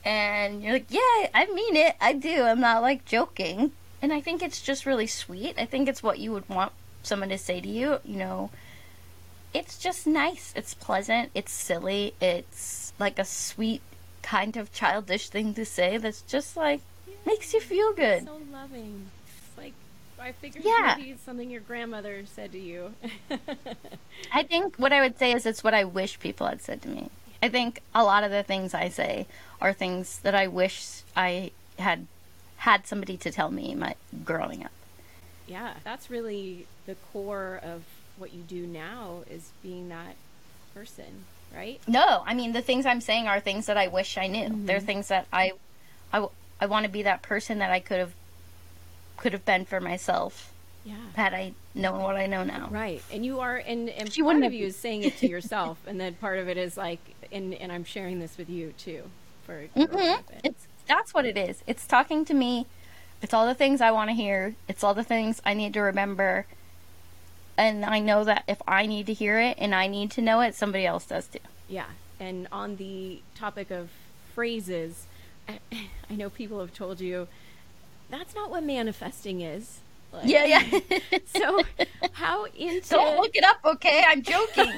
[0.04, 1.94] And you're like, yeah, I mean it.
[2.00, 2.42] I do.
[2.42, 3.72] I'm not like joking.
[4.02, 5.54] And I think it's just really sweet.
[5.58, 6.72] I think it's what you would want
[7.02, 8.50] someone to say to you, you know
[9.56, 10.52] it's just nice.
[10.54, 11.30] It's pleasant.
[11.34, 12.14] It's silly.
[12.20, 13.80] It's like a sweet,
[14.22, 18.24] kind of childish thing to say that's just like yeah, makes you feel good.
[18.24, 19.10] So loving.
[20.26, 20.96] I figured yeah.
[20.98, 22.94] maybe it's something your grandmother said to you.
[24.32, 26.88] I think what I would say is it's what I wish people had said to
[26.88, 27.10] me.
[27.40, 29.28] I think a lot of the things I say
[29.60, 32.08] are things that I wish I had
[32.56, 34.72] had somebody to tell me my growing up.
[35.46, 37.84] Yeah, that's really the core of
[38.16, 40.16] what you do now is being that
[40.74, 41.80] person, right?
[41.86, 44.48] No, I mean the things I'm saying are things that I wish I knew.
[44.48, 44.66] Mm-hmm.
[44.66, 45.52] They're things that I,
[46.12, 46.26] I,
[46.60, 48.14] I want to be that person that I could have,
[49.16, 50.52] could have been for myself.
[50.84, 50.94] Yeah.
[51.14, 52.68] Had I known what I know now.
[52.70, 53.02] Right.
[53.12, 56.00] And you are, and, and she part of you is saying it to yourself, and
[56.00, 57.00] then part of it is like,
[57.32, 59.02] and and I'm sharing this with you too.
[59.44, 60.22] For, for mm-hmm.
[60.44, 61.62] it's that's what it is.
[61.66, 62.66] It's talking to me.
[63.20, 64.54] It's all the things I want to hear.
[64.68, 66.46] It's all the things I need to remember
[67.58, 70.40] and I know that if I need to hear it and I need to know
[70.40, 71.38] it, somebody else does too.
[71.68, 71.86] Yeah.
[72.20, 73.90] And on the topic of
[74.34, 75.06] phrases,
[75.48, 75.56] I
[76.10, 77.28] know people have told you
[78.10, 79.80] that's not what manifesting is.
[80.12, 80.80] Like, yeah, yeah.
[81.26, 81.62] so,
[82.12, 84.04] how into don't look it up, okay?
[84.06, 84.72] I'm joking.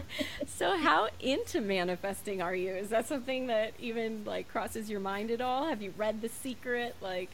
[0.46, 2.72] so, how into manifesting are you?
[2.72, 5.66] Is that something that even like crosses your mind at all?
[5.66, 6.96] Have you read The Secret?
[7.00, 7.30] Like,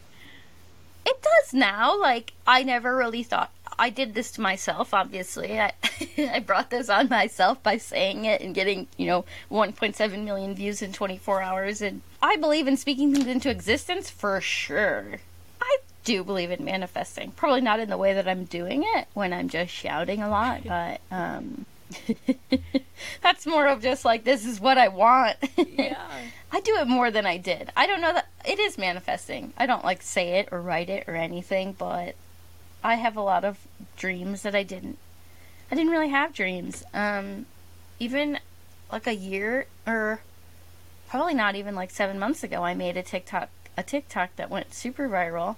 [1.06, 1.98] it does now.
[2.00, 5.58] Like, I never really thought I did this to myself, obviously.
[5.58, 5.72] I,
[6.18, 10.82] I brought this on myself by saying it and getting, you know, 1.7 million views
[10.82, 11.82] in 24 hours.
[11.82, 15.16] And I believe in speaking things into existence for sure.
[15.60, 17.32] I do believe in manifesting.
[17.32, 20.62] Probably not in the way that I'm doing it when I'm just shouting a lot,
[20.64, 21.66] but um,
[23.22, 25.36] that's more of just like, this is what I want.
[25.56, 26.00] yeah.
[26.50, 27.70] I do it more than I did.
[27.76, 29.52] I don't know that it is manifesting.
[29.58, 32.14] I don't like say it or write it or anything, but
[32.82, 33.58] I have a lot of
[33.96, 34.98] dreams that I didn't.
[35.70, 36.84] I didn't really have dreams.
[36.94, 37.46] Um,
[37.98, 38.38] even
[38.90, 40.20] like a year or
[41.08, 44.74] probably not even like seven months ago, I made a TikTok a TikTok that went
[44.74, 45.56] super viral,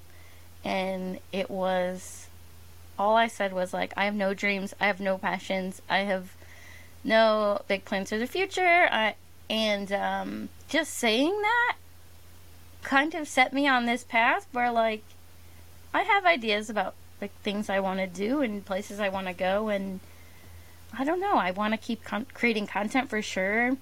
[0.63, 2.27] and it was
[2.99, 6.35] all I said was like, I have no dreams, I have no passions, I have
[7.03, 8.89] no big plans for the future.
[8.91, 9.15] I
[9.49, 11.77] and um, just saying that
[12.83, 15.03] kind of set me on this path where like
[15.93, 19.33] I have ideas about like things I want to do and places I want to
[19.33, 20.01] go and
[20.97, 21.37] I don't know.
[21.37, 23.77] I want to keep con- creating content for sure.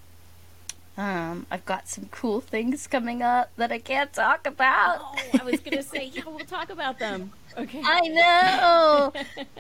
[0.99, 4.99] Um, I've got some cool things coming up that I can't talk about.
[5.01, 7.31] Oh, I was gonna say, yeah, we'll talk about them.
[7.57, 7.81] Okay.
[7.85, 9.13] I know.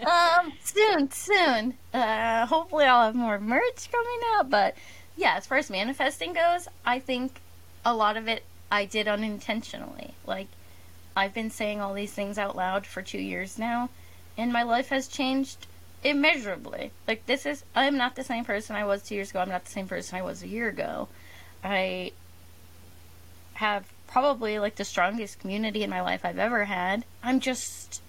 [0.04, 1.74] um, soon, soon.
[1.94, 4.50] Uh, hopefully, I'll have more merch coming out.
[4.50, 4.74] But
[5.16, 7.40] yeah, as far as manifesting goes, I think
[7.84, 10.14] a lot of it I did unintentionally.
[10.26, 10.48] Like
[11.18, 13.88] I've been saying all these things out loud for two years now,
[14.36, 15.66] and my life has changed
[16.04, 16.92] immeasurably.
[17.08, 19.40] Like, this is, I'm not the same person I was two years ago.
[19.40, 21.08] I'm not the same person I was a year ago.
[21.64, 22.12] I
[23.54, 27.04] have probably like the strongest community in my life I've ever had.
[27.20, 28.00] I'm just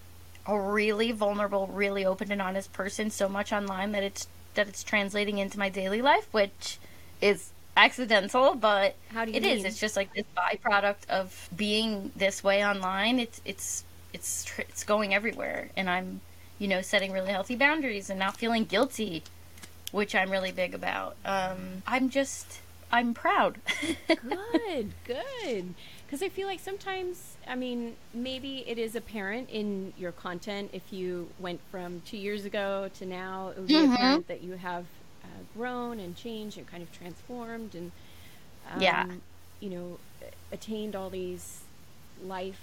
[0.46, 4.84] a really vulnerable, really open and honest person so much online that it's that it's
[4.84, 6.78] translating into my daily life, which
[7.22, 9.64] is accidental, but How do you it is.
[9.66, 13.20] It's just like this byproduct of being this way online.
[13.20, 16.22] It's it's it's it's going everywhere, and I'm
[16.60, 19.24] you know setting really healthy boundaries and not feeling guilty,
[19.92, 21.16] which I'm really big about.
[21.26, 22.60] Um, I'm just
[22.92, 23.60] I'm proud.
[24.08, 25.74] good, good.
[26.06, 30.92] Because I feel like sometimes, I mean, maybe it is apparent in your content if
[30.92, 33.50] you went from two years ago to now.
[33.56, 33.94] It would be Mhm.
[33.94, 34.86] apparent that you have
[35.54, 37.92] grown and changed and kind of transformed and,
[38.70, 39.06] um, Yeah.
[39.60, 40.00] you know,
[40.52, 41.66] attained all these
[42.22, 42.60] life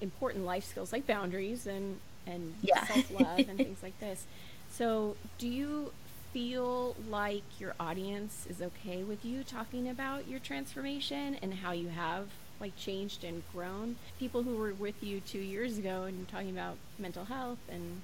[0.00, 2.86] important life skills like boundaries and and Yeah.
[2.86, 4.26] self love and things like this.
[4.68, 5.92] So, do you
[6.32, 11.88] feel like your audience is okay with you talking about your transformation and how you
[11.88, 12.28] have
[12.60, 13.96] like changed and grown?
[14.18, 18.02] People who were with you two years ago and talking about mental health and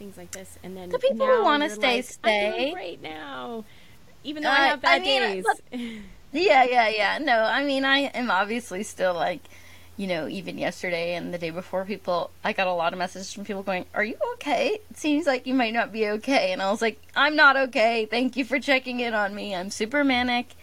[0.00, 2.70] things like this, and then The people who wanna stay, like, stay.
[2.72, 3.64] Great now,
[4.24, 5.44] even though I Uh, have bad I mean, days.
[5.44, 5.60] look-
[6.32, 7.18] Yeah, yeah, yeah.
[7.18, 9.40] No, I mean, I am obviously still like,
[9.98, 13.30] you know, even yesterday and the day before, people, I got a lot of messages
[13.32, 14.78] from people going, Are you okay?
[14.90, 16.52] It seems like you might not be okay.
[16.52, 18.06] And I was like, I'm not okay.
[18.06, 19.54] Thank you for checking in on me.
[19.54, 20.54] I'm super manic.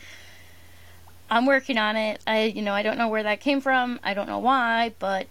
[1.29, 2.21] I'm working on it.
[2.25, 3.99] I, you know, I don't know where that came from.
[4.03, 5.27] I don't know why, but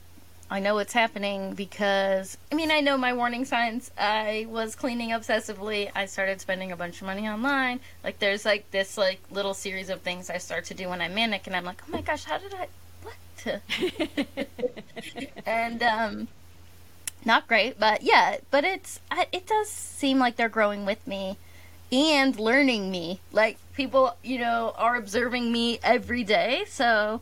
[0.48, 3.90] I know it's happening because, I mean, I know my warning signs.
[3.98, 5.90] I was cleaning obsessively.
[5.94, 7.80] I started spending a bunch of money online.
[8.04, 11.14] Like, there's like this, like, little series of things I start to do when I'm
[11.14, 12.68] manic, and I'm like, oh my gosh, how did I,
[13.02, 14.46] what?
[15.46, 16.28] and, um,
[17.24, 21.38] not great, but yeah, but it's, I- it does seem like they're growing with me
[21.90, 23.18] and learning me.
[23.32, 27.20] Like, people, you know, are observing me every day, so,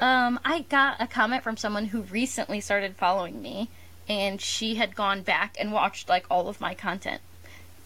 [0.00, 3.68] um, I got a comment from someone who recently started following me,
[4.08, 7.20] and she had gone back and watched like all of my content,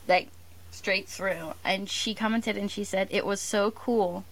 [0.08, 0.28] like
[0.70, 1.54] straight through.
[1.64, 4.24] And she commented and she said it was so cool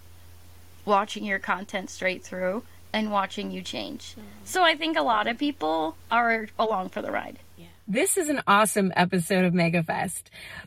[0.85, 2.63] watching your content straight through
[2.93, 4.17] and watching you change.
[4.45, 7.39] So I think a lot of people are along for the ride.
[7.91, 10.25] This is an awesome episode of MegaFest,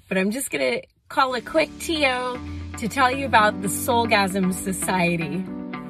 [0.07, 2.39] but I'm just gonna call a quick TO
[2.77, 5.43] to tell you about the Soulgasm Society.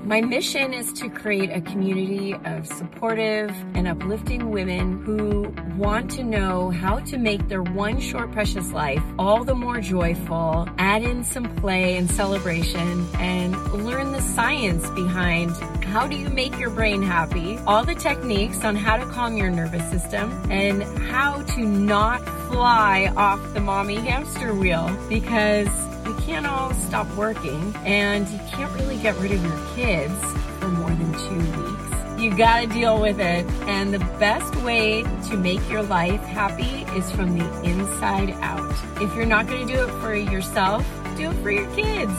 [0.04, 6.24] My mission is to create a community of supportive and uplifting women who want to
[6.24, 11.24] know how to make their one short precious life all the more joyful, add in
[11.24, 15.52] some play and celebration, and learn the science behind
[15.86, 19.52] how do you make your brain happy, all the techniques on how to calm your
[19.52, 25.68] nervous system, and how to not fly off the mommy hamster wheel because
[26.12, 30.14] you can't all stop working and you can't really get rid of your kids
[30.60, 32.22] for more than two weeks.
[32.22, 33.46] You gotta deal with it.
[33.68, 38.76] And the best way to make your life happy is from the inside out.
[39.02, 42.14] If you're not gonna do it for yourself, do it for your kids.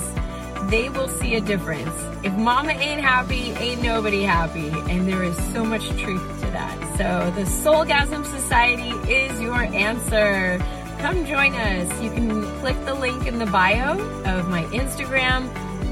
[0.70, 1.94] They will see a difference.
[2.24, 4.70] If mama ain't happy, ain't nobody happy.
[4.70, 6.78] And there is so much truth to that.
[6.96, 10.58] So the Soulgasm Society is your answer
[11.02, 12.00] come join us.
[12.00, 15.48] You can click the link in the bio of my Instagram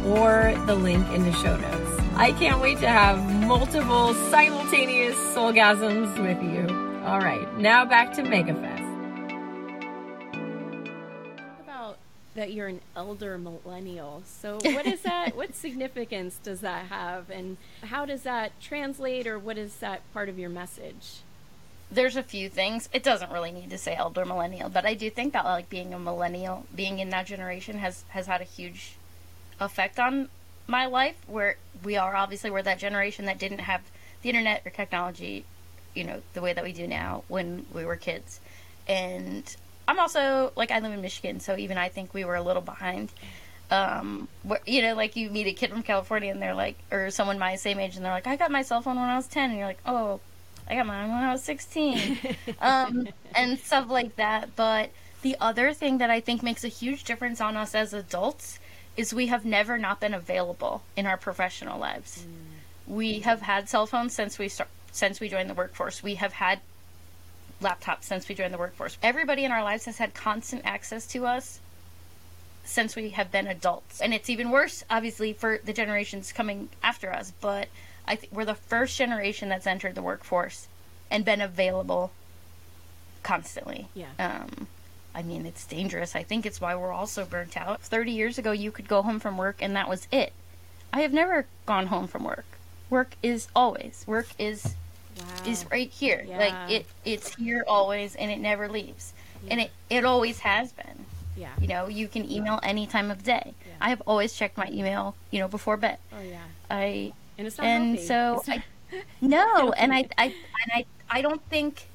[0.07, 2.01] or the link in the show notes.
[2.15, 7.03] I can't wait to have multiple simultaneous soulgasms with you.
[7.05, 8.79] All right, now back to MegaFest.
[11.59, 11.99] About
[12.37, 14.23] that you're an elder millennial.
[14.25, 15.35] So what is that?
[15.37, 20.29] what significance does that have, and how does that translate, or what is that part
[20.29, 21.23] of your message?
[21.91, 22.89] There's a few things.
[22.93, 25.93] It doesn't really need to say elder millennial, but I do think that like being
[25.93, 28.95] a millennial, being in that generation has has had a huge
[29.61, 30.29] effect on
[30.67, 33.83] my life where we are obviously we're that generation that didn't have
[34.23, 35.45] the internet or technology,
[35.95, 38.41] you know, the way that we do now when we were kids.
[38.87, 39.45] And
[39.89, 42.63] I'm also like I live in Michigan, so even I think we were a little
[42.63, 43.11] behind.
[43.71, 47.11] Um, where, you know, like you meet a kid from California and they're like, or
[47.11, 49.29] someone my same age, and they're like, I got my cell phone when I was
[49.29, 50.21] 10, and you're like, oh,
[50.71, 52.19] I got mine when I was 16.
[52.61, 54.55] um, and stuff like that.
[54.55, 54.91] But
[55.23, 58.61] the other thing that I think makes a huge difference on us as adults
[58.97, 62.25] is we have never not been available in our professional lives.
[62.87, 66.03] We have had cell phones since we start, since we joined the workforce.
[66.03, 66.61] We have had
[67.61, 68.97] laptops since we joined the workforce.
[69.03, 71.61] Everybody in our lives has had constant access to us
[72.65, 74.01] since we have been adults.
[74.01, 77.33] And it's even worse, obviously, for the generations coming after us.
[77.41, 77.69] But
[78.11, 80.67] I think we're the first generation that's entered the workforce
[81.11, 82.11] and been available
[83.23, 83.87] constantly.
[83.95, 84.07] Yeah.
[84.19, 84.67] Um,
[85.15, 86.15] I mean, it's dangerous.
[86.17, 87.81] I think it's why we're all so burnt out.
[87.83, 90.33] 30 years ago, you could go home from work and that was it.
[90.93, 92.45] I have never gone home from work.
[92.89, 94.05] Work is always.
[94.07, 94.75] Work is
[95.19, 95.51] Wow.
[95.51, 96.25] is right here.
[96.27, 96.39] Yeah.
[96.39, 99.13] Like it it's here always and it never leaves.
[99.45, 99.51] Yeah.
[99.53, 101.05] And it it always has been.
[101.37, 101.51] yeah.
[101.61, 103.53] You know, you can email any time of day.
[103.67, 103.73] Yeah.
[103.81, 105.99] I have always checked my email, you know, before bed.
[106.17, 106.39] Oh yeah.
[106.71, 108.07] I And it's not and healthy.
[108.07, 108.59] so not-
[108.93, 111.87] I no, and I I and I I don't think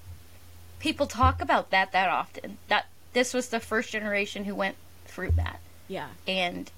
[0.80, 2.58] people talk about that that often.
[2.68, 6.08] That this was the first generation who went through that yeah.
[6.28, 6.72] and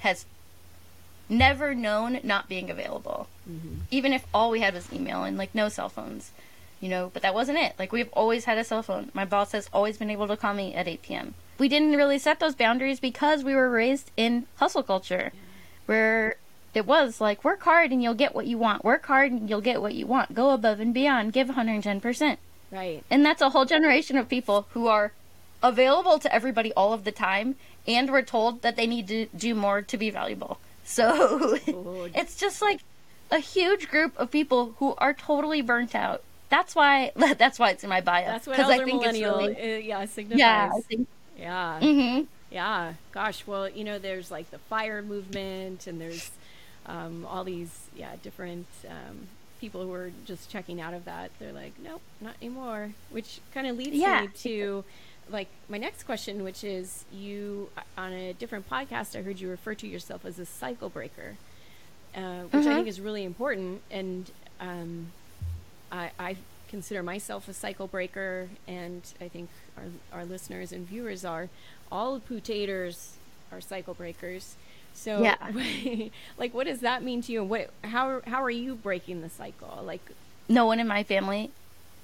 [0.00, 0.26] has
[1.28, 3.26] never known not being available.
[3.50, 3.80] Mm-hmm.
[3.90, 6.30] Even if all we had was email and like no cell phones,
[6.80, 7.74] you know, but that wasn't it.
[7.78, 9.10] Like we've always had a cell phone.
[9.14, 11.34] My boss has always been able to call me at 8 p.m.
[11.58, 15.32] We didn't really set those boundaries because we were raised in hustle culture
[15.86, 16.36] where
[16.74, 18.84] it was like work hard and you'll get what you want.
[18.84, 20.34] Work hard and you'll get what you want.
[20.34, 21.32] Go above and beyond.
[21.32, 22.36] Give 110%.
[22.70, 23.04] Right.
[23.10, 25.12] And that's a whole generation of people who are
[25.62, 27.56] available to everybody all of the time
[27.86, 30.58] and were told that they need to do more to be valuable.
[30.84, 32.80] So it's just like
[33.30, 36.22] a huge group of people who are totally burnt out.
[36.50, 38.26] That's why that's why it's in my bio.
[38.26, 40.38] That's what elder I think it's millennial, really- uh, yeah, signifies.
[40.38, 41.08] yeah, think
[41.38, 41.80] yeah.
[41.82, 42.26] mhm.
[42.50, 43.44] Yeah, gosh.
[43.46, 46.30] Well, you know, there's like the fire movement, and there's
[46.86, 49.28] um, all these, yeah, different um,
[49.60, 51.30] people who are just checking out of that.
[51.38, 52.92] They're like, nope, not anymore.
[53.10, 54.22] Which kind of leads Yeah.
[54.22, 54.84] me to
[55.30, 59.18] like my next question, which is you on a different podcast.
[59.18, 61.36] I heard you refer to yourself as a cycle breaker,
[62.14, 63.80] uh, which I think is really important.
[63.90, 64.30] And
[64.60, 65.12] um,
[65.90, 66.36] I, I
[66.68, 69.84] consider myself a cycle breaker, and I think our,
[70.20, 71.48] our listeners and viewers are.
[71.90, 73.12] All putators
[73.52, 74.56] are cycle breakers.
[74.94, 76.08] So, Yeah.
[76.38, 77.44] like, what does that mean to you?
[77.44, 79.82] What, how, how are you breaking the cycle?
[79.84, 80.00] Like,
[80.48, 81.50] no one in my family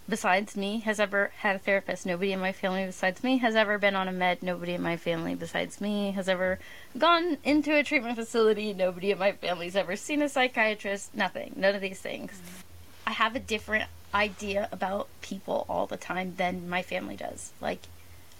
[0.08, 2.04] besides me has ever had a therapist.
[2.04, 4.42] Nobody in my family besides me has ever been on a med.
[4.42, 6.58] Nobody in my family besides me has ever
[6.98, 8.74] gone into a treatment facility.
[8.74, 11.14] Nobody in my family's ever seen a psychiatrist.
[11.14, 11.54] Nothing.
[11.56, 12.32] None of these things.
[12.32, 12.60] Mm-hmm.
[13.06, 17.52] I have a different idea about people all the time than my family does.
[17.60, 17.80] Like,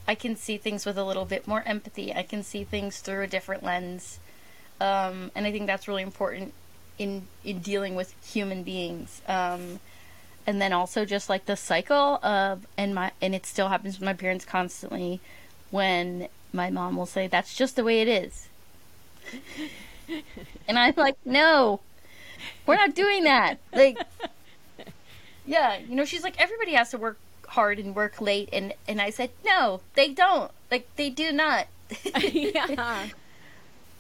[0.09, 2.13] I can see things with a little bit more empathy.
[2.13, 4.19] I can see things through a different lens.
[4.81, 6.55] Um, and I think that's really important
[6.99, 9.23] in in dealing with human beings.
[9.29, 9.81] Um,
[10.47, 14.05] and then also just like the cycle of and my and it still happens with
[14.05, 15.21] my parents constantly
[15.71, 18.49] when my mom will say that's just the way it is.
[20.69, 21.81] and I'm like, "No.
[22.67, 23.99] We're not doing that." Like
[25.47, 27.19] Yeah, you know, she's like everybody has to work
[27.49, 30.51] hard and work late and and I said, "No, they don't.
[30.71, 31.67] Like they do not."
[32.33, 33.07] yeah,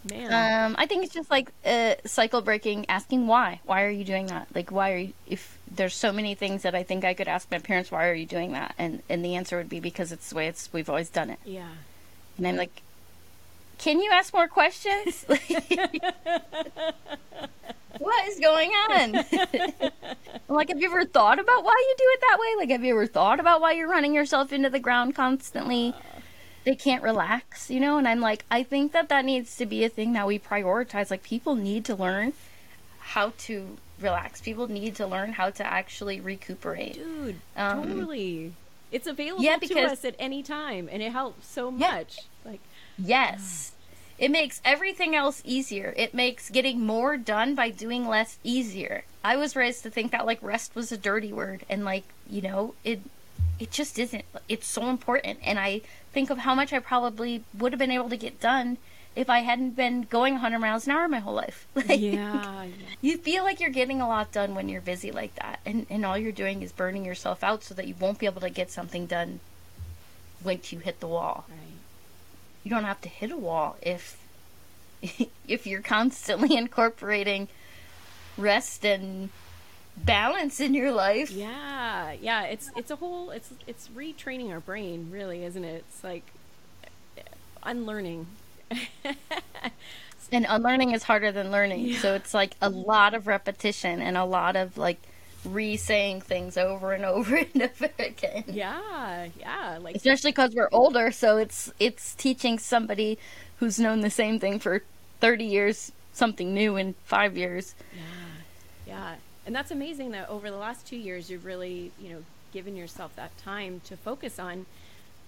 [0.08, 3.60] man, Um, I think it's just like uh, cycle breaking, asking why.
[3.64, 4.48] Why are you doing that?
[4.54, 5.12] Like, why are you?
[5.26, 8.14] If there's so many things that I think I could ask my parents, why are
[8.14, 8.74] you doing that?
[8.78, 11.38] And and the answer would be because it's the way it's we've always done it.
[11.44, 11.68] yeah.
[12.38, 12.80] And I'm like,
[13.78, 15.26] can you ask more questions?
[17.98, 19.24] what is going on?
[20.48, 22.46] Like, have you ever thought about why you do it that way?
[22.58, 25.94] Like, have you ever thought about why you're running yourself into the ground constantly?
[26.64, 27.96] They can't relax, you know?
[27.98, 31.10] And I'm like, I think that that needs to be a thing that we prioritize.
[31.10, 32.34] Like, people need to learn
[32.98, 34.40] how to relax.
[34.40, 36.94] People need to learn how to actually recuperate.
[36.94, 38.52] Dude, Um, totally.
[38.92, 41.92] It's available yeah, to us at any time, and it helps so Yeah.
[41.92, 42.18] much.
[42.44, 42.60] Like,
[42.98, 43.72] Yes.
[44.18, 45.94] It makes everything else easier.
[45.96, 49.04] It makes getting more done by doing less easier.
[49.24, 52.42] I was raised to think that like rest was a dirty word and like, you
[52.42, 53.00] know, it
[53.60, 54.24] it just isn't.
[54.48, 55.82] It's so important and I
[56.12, 58.78] think of how much I probably would have been able to get done
[59.14, 61.66] if I hadn't been going 100 miles an hour my whole life.
[61.74, 62.66] Like, yeah, yeah.
[63.00, 66.04] You feel like you're getting a lot done when you're busy like that and and
[66.04, 68.70] all you're doing is burning yourself out so that you won't be able to get
[68.70, 69.40] something done
[70.42, 71.58] once you hit the wall right.
[72.64, 74.18] you don't have to hit a wall if
[75.48, 77.48] if you're constantly incorporating
[78.36, 79.30] rest and
[80.04, 81.30] balance in your life.
[81.30, 82.44] Yeah, yeah.
[82.44, 83.30] It's it's a whole.
[83.30, 85.84] It's it's retraining our brain, really, isn't it?
[85.88, 86.24] It's like
[87.62, 88.26] unlearning.
[90.32, 91.94] And unlearning is harder than learning.
[91.94, 94.98] So it's like a lot of repetition and a lot of like
[95.44, 98.44] re-saying things over and over and over again.
[98.46, 99.78] yeah, yeah.
[99.80, 103.18] Like Especially cuz we're older, so it's it's teaching somebody
[103.56, 104.82] who's known the same thing for
[105.20, 107.74] 30 years something new in 5 years.
[107.94, 108.02] Yeah,
[108.86, 109.14] yeah,
[109.50, 112.22] and that's amazing that over the last two years you've really, you know,
[112.52, 114.64] given yourself that time to focus on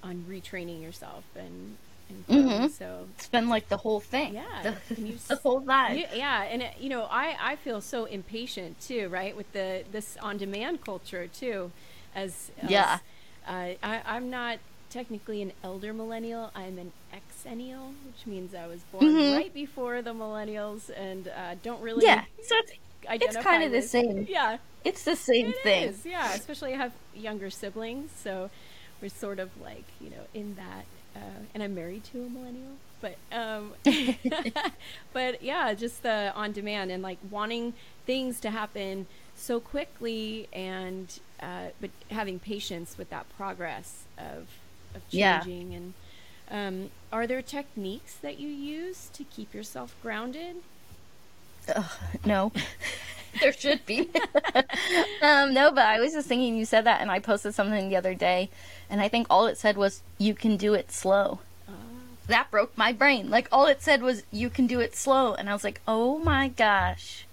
[0.00, 1.76] on retraining yourself and
[2.08, 2.68] and growing.
[2.68, 4.34] so It's been like the whole thing.
[4.34, 5.98] Yeah, The, you the whole vibe.
[5.98, 9.82] yeah, yeah, and it, you know, I I feel so impatient too, right, with the
[9.90, 11.72] this on demand culture too,
[12.14, 12.98] as, as Yeah.
[13.48, 13.50] uh,
[13.82, 14.58] I I'm not
[14.88, 16.52] technically an elder millennial.
[16.54, 19.34] I'm an exennial, which means I was born Mhm.
[19.34, 22.22] right before the millennials and uh, don't really Yeah.
[22.44, 22.72] So it's
[23.09, 24.28] identify kinda the same.
[24.28, 25.94] Yeah, It's the same it thing.
[25.94, 28.50] is, Yeah, especially I have younger siblings, so
[29.00, 30.86] we're sort of like you know in that.
[31.14, 33.74] Uh, and I'm married to a millennial, but um,
[35.12, 37.74] but yeah, just the on demand and like wanting
[38.07, 44.48] things to happen so quickly, and uh, but having patience with that progress of
[44.94, 45.46] of Yeah.
[45.48, 45.74] changing.
[45.74, 45.94] And
[46.50, 50.57] um, are there techniques that you use to keep yourself grounded?
[52.24, 52.52] No.
[53.40, 54.00] there should be.
[55.22, 57.96] um, no, but I was just thinking you said that, and I posted something the
[57.96, 58.50] other day,
[58.90, 61.40] and I think all it said was, you can do it slow.
[62.28, 63.30] That broke my brain.
[63.30, 65.34] Like, all it said was, you can do it slow.
[65.34, 67.26] And I was like, oh my gosh.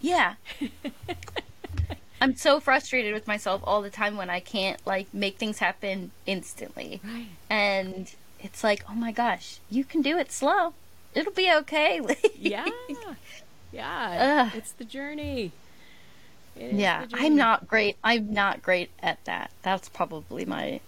[0.00, 0.34] Yeah.
[2.20, 6.12] I'm so frustrated with myself all the time when I can't, like, make things happen
[6.26, 7.00] instantly.
[7.04, 7.26] Right.
[7.50, 10.74] And it's like, oh my gosh, you can do it slow.
[11.16, 12.00] It'll be okay.
[12.38, 12.66] Yeah.
[13.72, 14.56] Yeah, Ugh.
[14.56, 15.52] it's the journey.
[16.54, 17.26] It Yeah, the journey.
[17.26, 17.96] I'm not great.
[18.02, 19.50] I'm not great at that.
[19.62, 20.80] That's probably my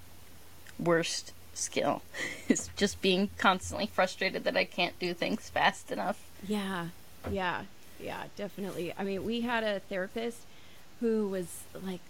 [0.78, 2.02] worst skill.
[2.48, 6.24] Is just being constantly frustrated that I can't do things fast enough.
[6.46, 6.88] Yeah,
[7.30, 7.62] yeah,
[8.00, 8.94] yeah, definitely.
[8.96, 10.38] I mean, we had a therapist
[11.00, 12.00] who was like,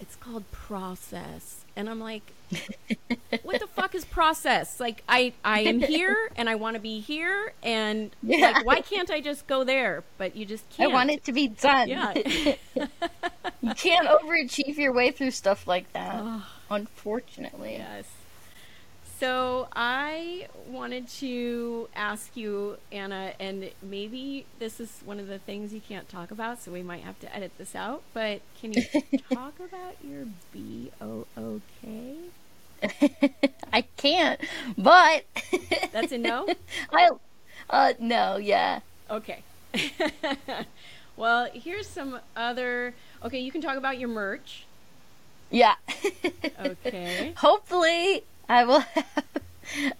[0.00, 1.64] it's called process.
[1.76, 2.32] And I'm like,
[3.42, 4.80] what the fuck is process?
[4.80, 7.52] Like, I, I am here and I want to be here.
[7.62, 8.50] And Yeah.
[8.52, 10.04] like, why can't I just go there?
[10.18, 10.90] But you just can't.
[10.90, 11.88] I want it to be done.
[11.88, 12.14] Yeah.
[12.74, 16.14] you can't overachieve your way through stuff like that.
[16.16, 16.42] Ugh.
[16.70, 17.74] Unfortunately.
[17.78, 18.06] Yes.
[19.18, 25.72] So I wanted to ask you, Anna, and maybe this is one of the things
[25.72, 28.02] you can't talk about, so we might have to edit this out.
[28.12, 28.84] But can you
[29.32, 32.16] talk about your B O O K?
[33.72, 34.40] I can't,
[34.76, 35.24] but
[35.92, 36.50] That's a no.
[36.92, 37.10] I
[37.70, 38.80] uh no, yeah.
[39.10, 39.44] Okay.
[41.16, 42.94] well, here's some other.
[43.22, 44.66] Okay, you can talk about your merch.
[45.50, 45.74] Yeah.
[46.58, 47.36] Okay.
[47.36, 49.26] Hopefully I will have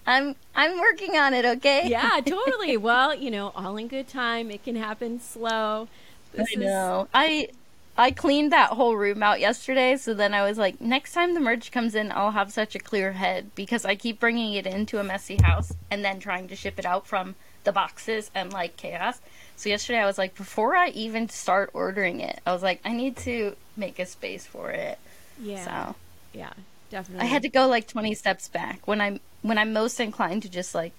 [0.05, 1.87] I'm I'm working on it, okay?
[1.89, 2.77] Yeah, totally.
[2.77, 4.51] Well, you know, all in good time.
[4.51, 5.87] It can happen slow.
[6.33, 7.07] This I know.
[7.13, 7.49] I
[7.97, 11.39] I cleaned that whole room out yesterday, so then I was like, next time the
[11.39, 14.99] merch comes in, I'll have such a clear head because I keep bringing it into
[14.99, 18.77] a messy house and then trying to ship it out from the boxes and like
[18.77, 19.19] chaos.
[19.55, 22.93] So yesterday I was like, before I even start ordering it, I was like, I
[22.93, 24.99] need to make a space for it.
[25.41, 25.87] Yeah.
[25.89, 25.95] So
[26.33, 26.53] Yeah,
[26.89, 27.25] definitely.
[27.25, 30.49] I had to go like 20 steps back when I'm when I'm most inclined to
[30.49, 30.93] just like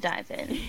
[0.00, 0.58] dive in.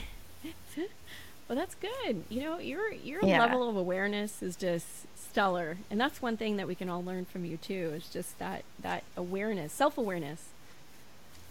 [1.47, 2.23] Well, that's good.
[2.27, 3.39] You know, your your Yeah.
[3.39, 7.25] level of awareness is just stellar, and that's one thing that we can all learn
[7.25, 7.91] from you too.
[7.95, 10.45] Is just that that awareness, self awareness.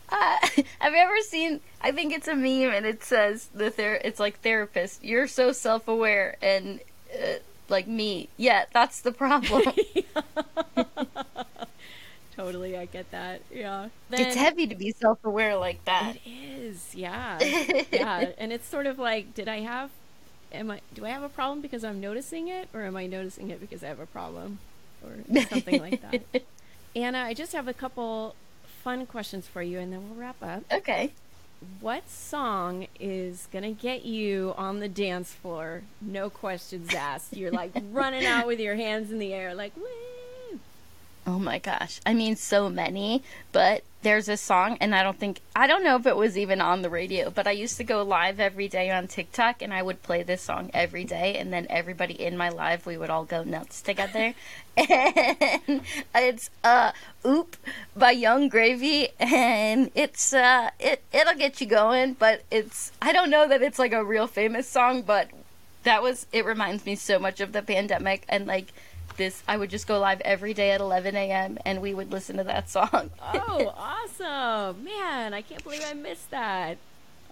[0.08, 0.36] Uh,
[0.80, 1.60] have you ever seen?
[1.80, 5.04] I think it's a meme, and it says the ther- It's like therapist.
[5.04, 6.80] You're so self-aware, and
[7.14, 7.34] uh,
[7.68, 8.30] like me.
[8.36, 9.62] Yeah, that's the problem.
[12.44, 13.40] Totally, I get that.
[13.50, 16.16] Yeah, it's heavy to be self-aware like that.
[16.16, 17.38] It is, yeah,
[17.92, 19.90] yeah, and it's sort of like, did I have?
[20.52, 20.80] Am I?
[20.92, 23.82] Do I have a problem because I'm noticing it, or am I noticing it because
[23.82, 24.58] I have a problem,
[25.02, 26.44] or something like that?
[26.96, 28.34] Anna, I just have a couple
[28.82, 30.64] fun questions for you, and then we'll wrap up.
[30.70, 31.12] Okay.
[31.80, 35.84] What song is gonna get you on the dance floor?
[36.02, 37.34] No questions asked.
[37.34, 39.84] You're like running out with your hands in the air, like woo.
[41.26, 42.00] Oh my gosh.
[42.04, 43.22] I mean, so many.
[43.52, 46.60] But there's a song, and I don't think, I don't know if it was even
[46.60, 49.82] on the radio, but I used to go live every day on TikTok, and I
[49.82, 53.24] would play this song every day, and then everybody in my live, we would all
[53.24, 54.34] go nuts together.
[54.76, 55.80] and
[56.14, 56.92] it's, uh,
[57.26, 57.56] Oop
[57.96, 63.30] by Yung Gravy, and it's, uh, it, it'll get you going, but it's, I don't
[63.30, 65.30] know that it's like a real famous song, but
[65.84, 68.74] that was, it reminds me so much of the pandemic, and like,
[69.16, 71.58] this I would just go live every day at 11 a.m.
[71.64, 73.10] and we would listen to that song.
[73.22, 75.34] Oh, awesome, man!
[75.34, 76.78] I can't believe I missed that.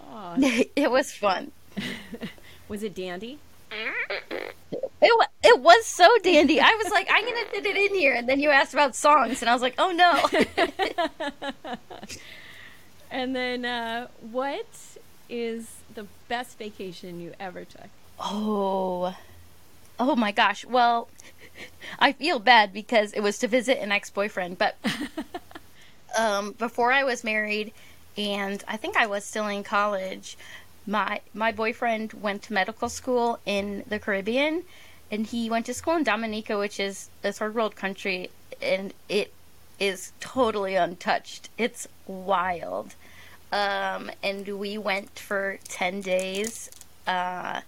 [0.01, 0.35] Oh,
[0.75, 1.51] it was fun.
[2.67, 3.39] was it Dandy?
[5.01, 6.61] It it was so dandy.
[6.61, 9.41] I was like, I'm gonna fit it in here, and then you asked about songs,
[9.41, 11.77] and I was like, oh no.
[13.13, 14.65] And then, uh, what
[15.29, 17.89] is the best vacation you ever took?
[18.19, 19.15] oh,
[19.99, 20.65] oh my gosh.
[20.65, 21.09] Well,
[21.99, 24.77] I feel bad because it was to visit an ex-boyfriend, but
[26.17, 27.73] um, before I was married,
[28.17, 30.37] and I think I was still in college.
[30.85, 34.63] My my boyfriend went to medical school in the Caribbean,
[35.09, 38.29] and he went to school in Dominica, which is a third world country,
[38.61, 39.33] and it
[39.79, 41.49] is totally untouched.
[41.57, 42.95] It's wild.
[43.51, 46.69] Um, and we went for ten days.
[47.05, 47.61] Uh,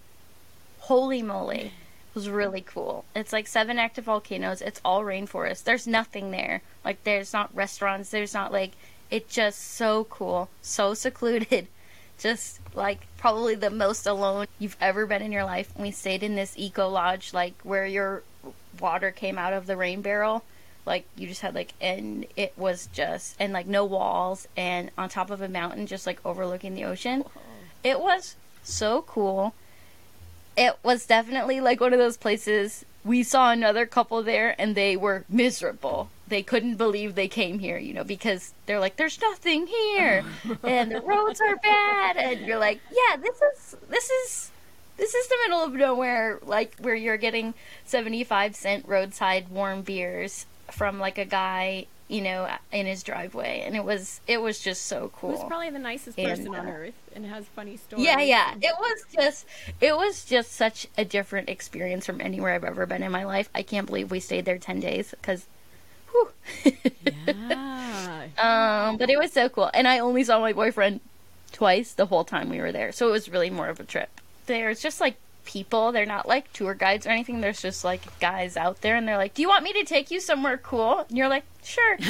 [0.79, 1.71] holy moly!
[2.15, 3.03] Was really cool.
[3.13, 4.61] It's like seven active volcanoes.
[4.61, 5.65] It's all rainforest.
[5.65, 6.61] There's nothing there.
[6.85, 8.09] Like there's not restaurants.
[8.09, 8.71] There's not like
[9.11, 11.67] it's just so cool, so secluded.
[12.17, 15.73] Just like probably the most alone you've ever been in your life.
[15.77, 18.23] We stayed in this eco lodge, like where your
[18.79, 20.45] water came out of the rain barrel.
[20.85, 25.09] Like you just had like, and it was just and like no walls, and on
[25.09, 27.25] top of a mountain, just like overlooking the ocean.
[27.83, 29.53] It was so cool
[30.57, 32.85] it was definitely like one of those places.
[33.03, 36.09] We saw another couple there and they were miserable.
[36.27, 40.23] They couldn't believe they came here you know because they're like there's nothing here
[40.63, 42.17] and the roads are bad.
[42.17, 44.51] And you're like yeah this is this is
[44.97, 47.53] this is the middle of nowhere like where you're getting
[47.85, 53.75] 75 cent roadside warm beers from like a guy you know, in his driveway, and
[53.75, 55.31] it was it was just so cool.
[55.31, 58.05] Who's probably the nicest And, person on uh, earth and has funny stories.
[58.05, 58.53] Yeah, yeah.
[58.61, 59.45] It was just
[59.81, 63.49] it was just such a different experience from anywhere I've ever been in my life.
[63.55, 65.47] I can't believe we stayed there 10 days cuz
[67.27, 68.27] Yeah.
[68.37, 69.71] um but it was so cool.
[69.73, 70.99] And I only saw my boyfriend
[71.51, 72.91] twice the whole time we were there.
[72.91, 74.09] So it was really more of a trip.
[74.45, 77.41] There's just like people, they're not like tour guides or anything.
[77.41, 80.11] There's just like guys out there and they're like, "Do you want me to take
[80.11, 81.97] you somewhere cool?" And you're like, "Sure."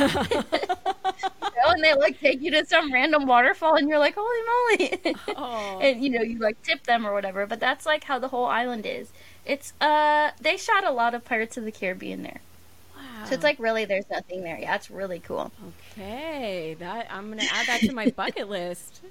[1.41, 4.97] You know, and they like take you to some random waterfall and you're like, "Holy
[5.07, 5.79] moly." Oh.
[5.81, 8.45] and you know you like tip them or whatever but that's like how the whole
[8.45, 9.09] island is
[9.45, 12.39] it's uh they shot a lot of pirates of the caribbean there
[12.95, 13.25] wow.
[13.25, 15.51] so it's like really there's nothing there yeah it's really cool
[15.97, 19.01] Okay, that I'm gonna add that to my bucket list.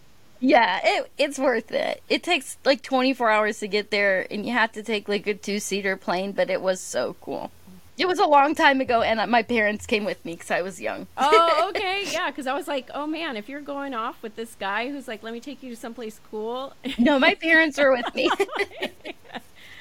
[0.44, 2.02] Yeah it, it's worth it.
[2.08, 5.34] It takes like 24 hours to get there and you have to take like a
[5.34, 7.50] two-seater plane but it was so cool.
[7.96, 10.62] It was a long time ago and uh, my parents came with me because i
[10.62, 11.06] was young.
[11.16, 12.30] Oh, okay, yeah.
[12.30, 15.22] Because I was like, oh man, if you're going off with this guy who's like,
[15.22, 16.72] let me take you to someplace cool.
[16.98, 18.30] no my parents were with me.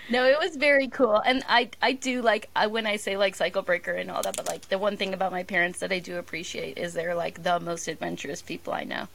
[0.09, 3.35] No it was very cool and i i do like I, when i say like
[3.35, 5.99] cycle breaker and all that but like the one thing about my parents that i
[5.99, 9.07] do appreciate is they're like the most adventurous people i know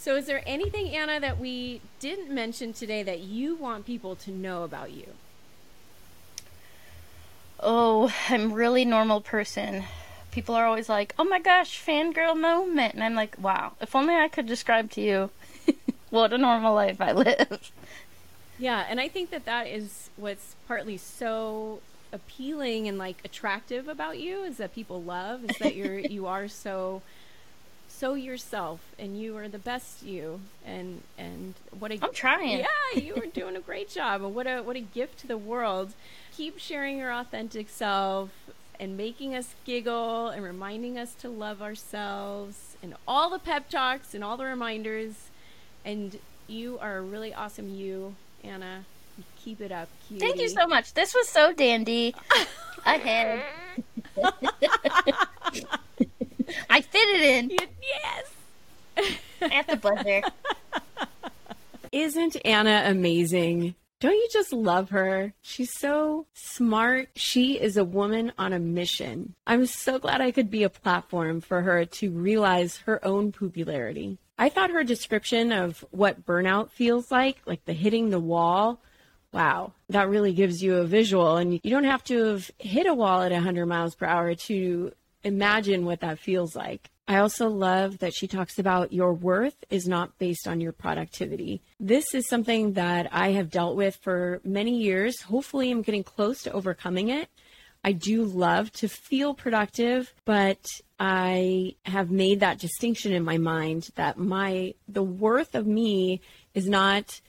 [0.00, 4.30] So, is there anything, Anna, that we didn't mention today that you want people to
[4.30, 5.08] know about you?
[7.62, 9.84] oh i'm really normal person.
[10.30, 12.94] People are always like oh my gosh fangirl moment.
[12.94, 15.30] And i'm like wow if only i could describe to you
[16.10, 17.70] what a normal life i live.
[18.58, 21.80] Yeah, and I think that that is what's partly so
[22.10, 26.48] appealing and like attractive about you is that people love is that you're you are
[26.48, 27.02] so
[28.00, 32.60] so yourself and you are the best you and and what a i'm trying.
[32.60, 35.36] Yeah you are doing a great job and what a what a gift to the
[35.36, 35.92] world.
[36.34, 38.30] Keep sharing your authentic self
[38.80, 44.14] and making us giggle and reminding us to love ourselves and all the pep talks
[44.14, 45.28] and all the reminders.
[45.84, 48.86] And you are a really awesome you anna.
[49.44, 50.20] Keep it up cutie.
[50.20, 50.94] thank you so much.
[50.94, 52.14] This was so dandy.
[52.86, 53.42] I had
[56.68, 60.22] i fit it in yes at the buzzer
[61.92, 63.74] Isn't Anna amazing?
[63.98, 65.34] Don't you just love her?
[65.42, 67.08] She's so smart.
[67.16, 69.34] She is a woman on a mission.
[69.44, 74.18] I'm so glad I could be a platform for her to realize her own popularity.
[74.38, 78.80] I thought her description of what burnout feels like, like the hitting the wall,
[79.32, 81.36] wow, that really gives you a visual.
[81.36, 84.92] And you don't have to have hit a wall at 100 miles per hour to
[85.22, 86.90] imagine what that feels like.
[87.08, 91.60] I also love that she talks about your worth is not based on your productivity.
[91.80, 95.22] This is something that I have dealt with for many years.
[95.22, 97.28] Hopefully, I'm getting close to overcoming it.
[97.82, 100.64] I do love to feel productive, but
[101.00, 106.20] I have made that distinction in my mind that my the worth of me
[106.54, 107.20] is not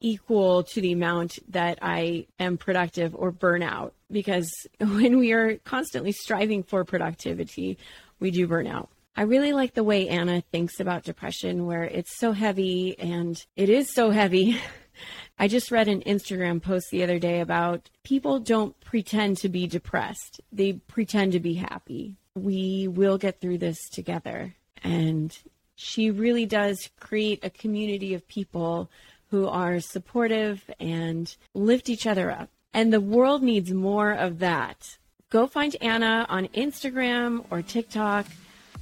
[0.00, 4.50] equal to the amount that I am productive or burn out because
[4.80, 7.76] when we are constantly striving for productivity,
[8.18, 8.88] we do burn out.
[9.16, 13.68] I really like the way Anna thinks about depression, where it's so heavy and it
[13.68, 14.58] is so heavy.
[15.38, 19.66] I just read an Instagram post the other day about people don't pretend to be
[19.66, 22.16] depressed, they pretend to be happy.
[22.34, 24.54] We will get through this together.
[24.82, 25.36] And
[25.76, 28.90] she really does create a community of people
[29.30, 32.50] who are supportive and lift each other up.
[32.74, 34.98] And the world needs more of that.
[35.30, 38.26] Go find Anna on Instagram or TikTok.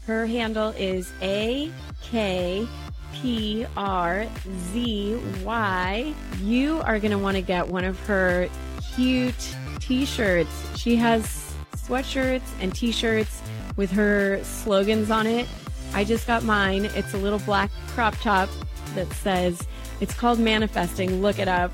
[0.06, 1.70] Her handle is A
[2.02, 2.66] K
[3.12, 4.26] P R
[4.72, 5.14] Z
[5.44, 6.14] Y.
[6.42, 8.48] You are going to want to get one of her
[8.94, 10.50] cute t shirts.
[10.76, 13.42] She has sweatshirts and t shirts
[13.76, 15.46] with her slogans on it.
[15.94, 16.86] I just got mine.
[16.86, 18.48] It's a little black crop top
[18.94, 19.66] that says,
[20.00, 21.20] it's called Manifesting.
[21.22, 21.70] Look it up.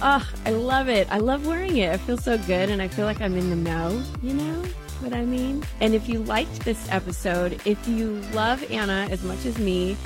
[0.00, 1.08] Oh, I love it.
[1.10, 1.92] I love wearing it.
[1.92, 4.62] I feel so good and I feel like I'm in the know, you know
[5.00, 5.64] what I mean?
[5.80, 9.96] And if you liked this episode, if you love Anna as much as me,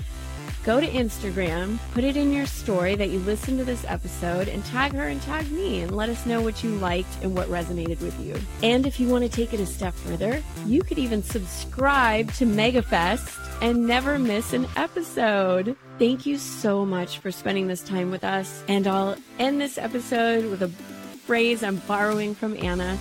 [0.65, 4.65] go to Instagram, put it in your story that you listened to this episode, and
[4.67, 8.01] tag her and tag me and let us know what you liked and what resonated
[8.01, 8.35] with you.
[8.63, 12.47] And if you want to take it a step further, you could even subscribe to
[12.47, 15.77] MegaFest and never miss an episode.
[16.03, 18.65] Thank you so much for spending this time with us.
[18.67, 22.99] And I'll end this episode with a phrase I'm borrowing from Anna.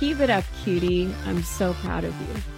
[0.00, 1.14] Keep it up, cutie.
[1.26, 2.51] I'm so proud of you.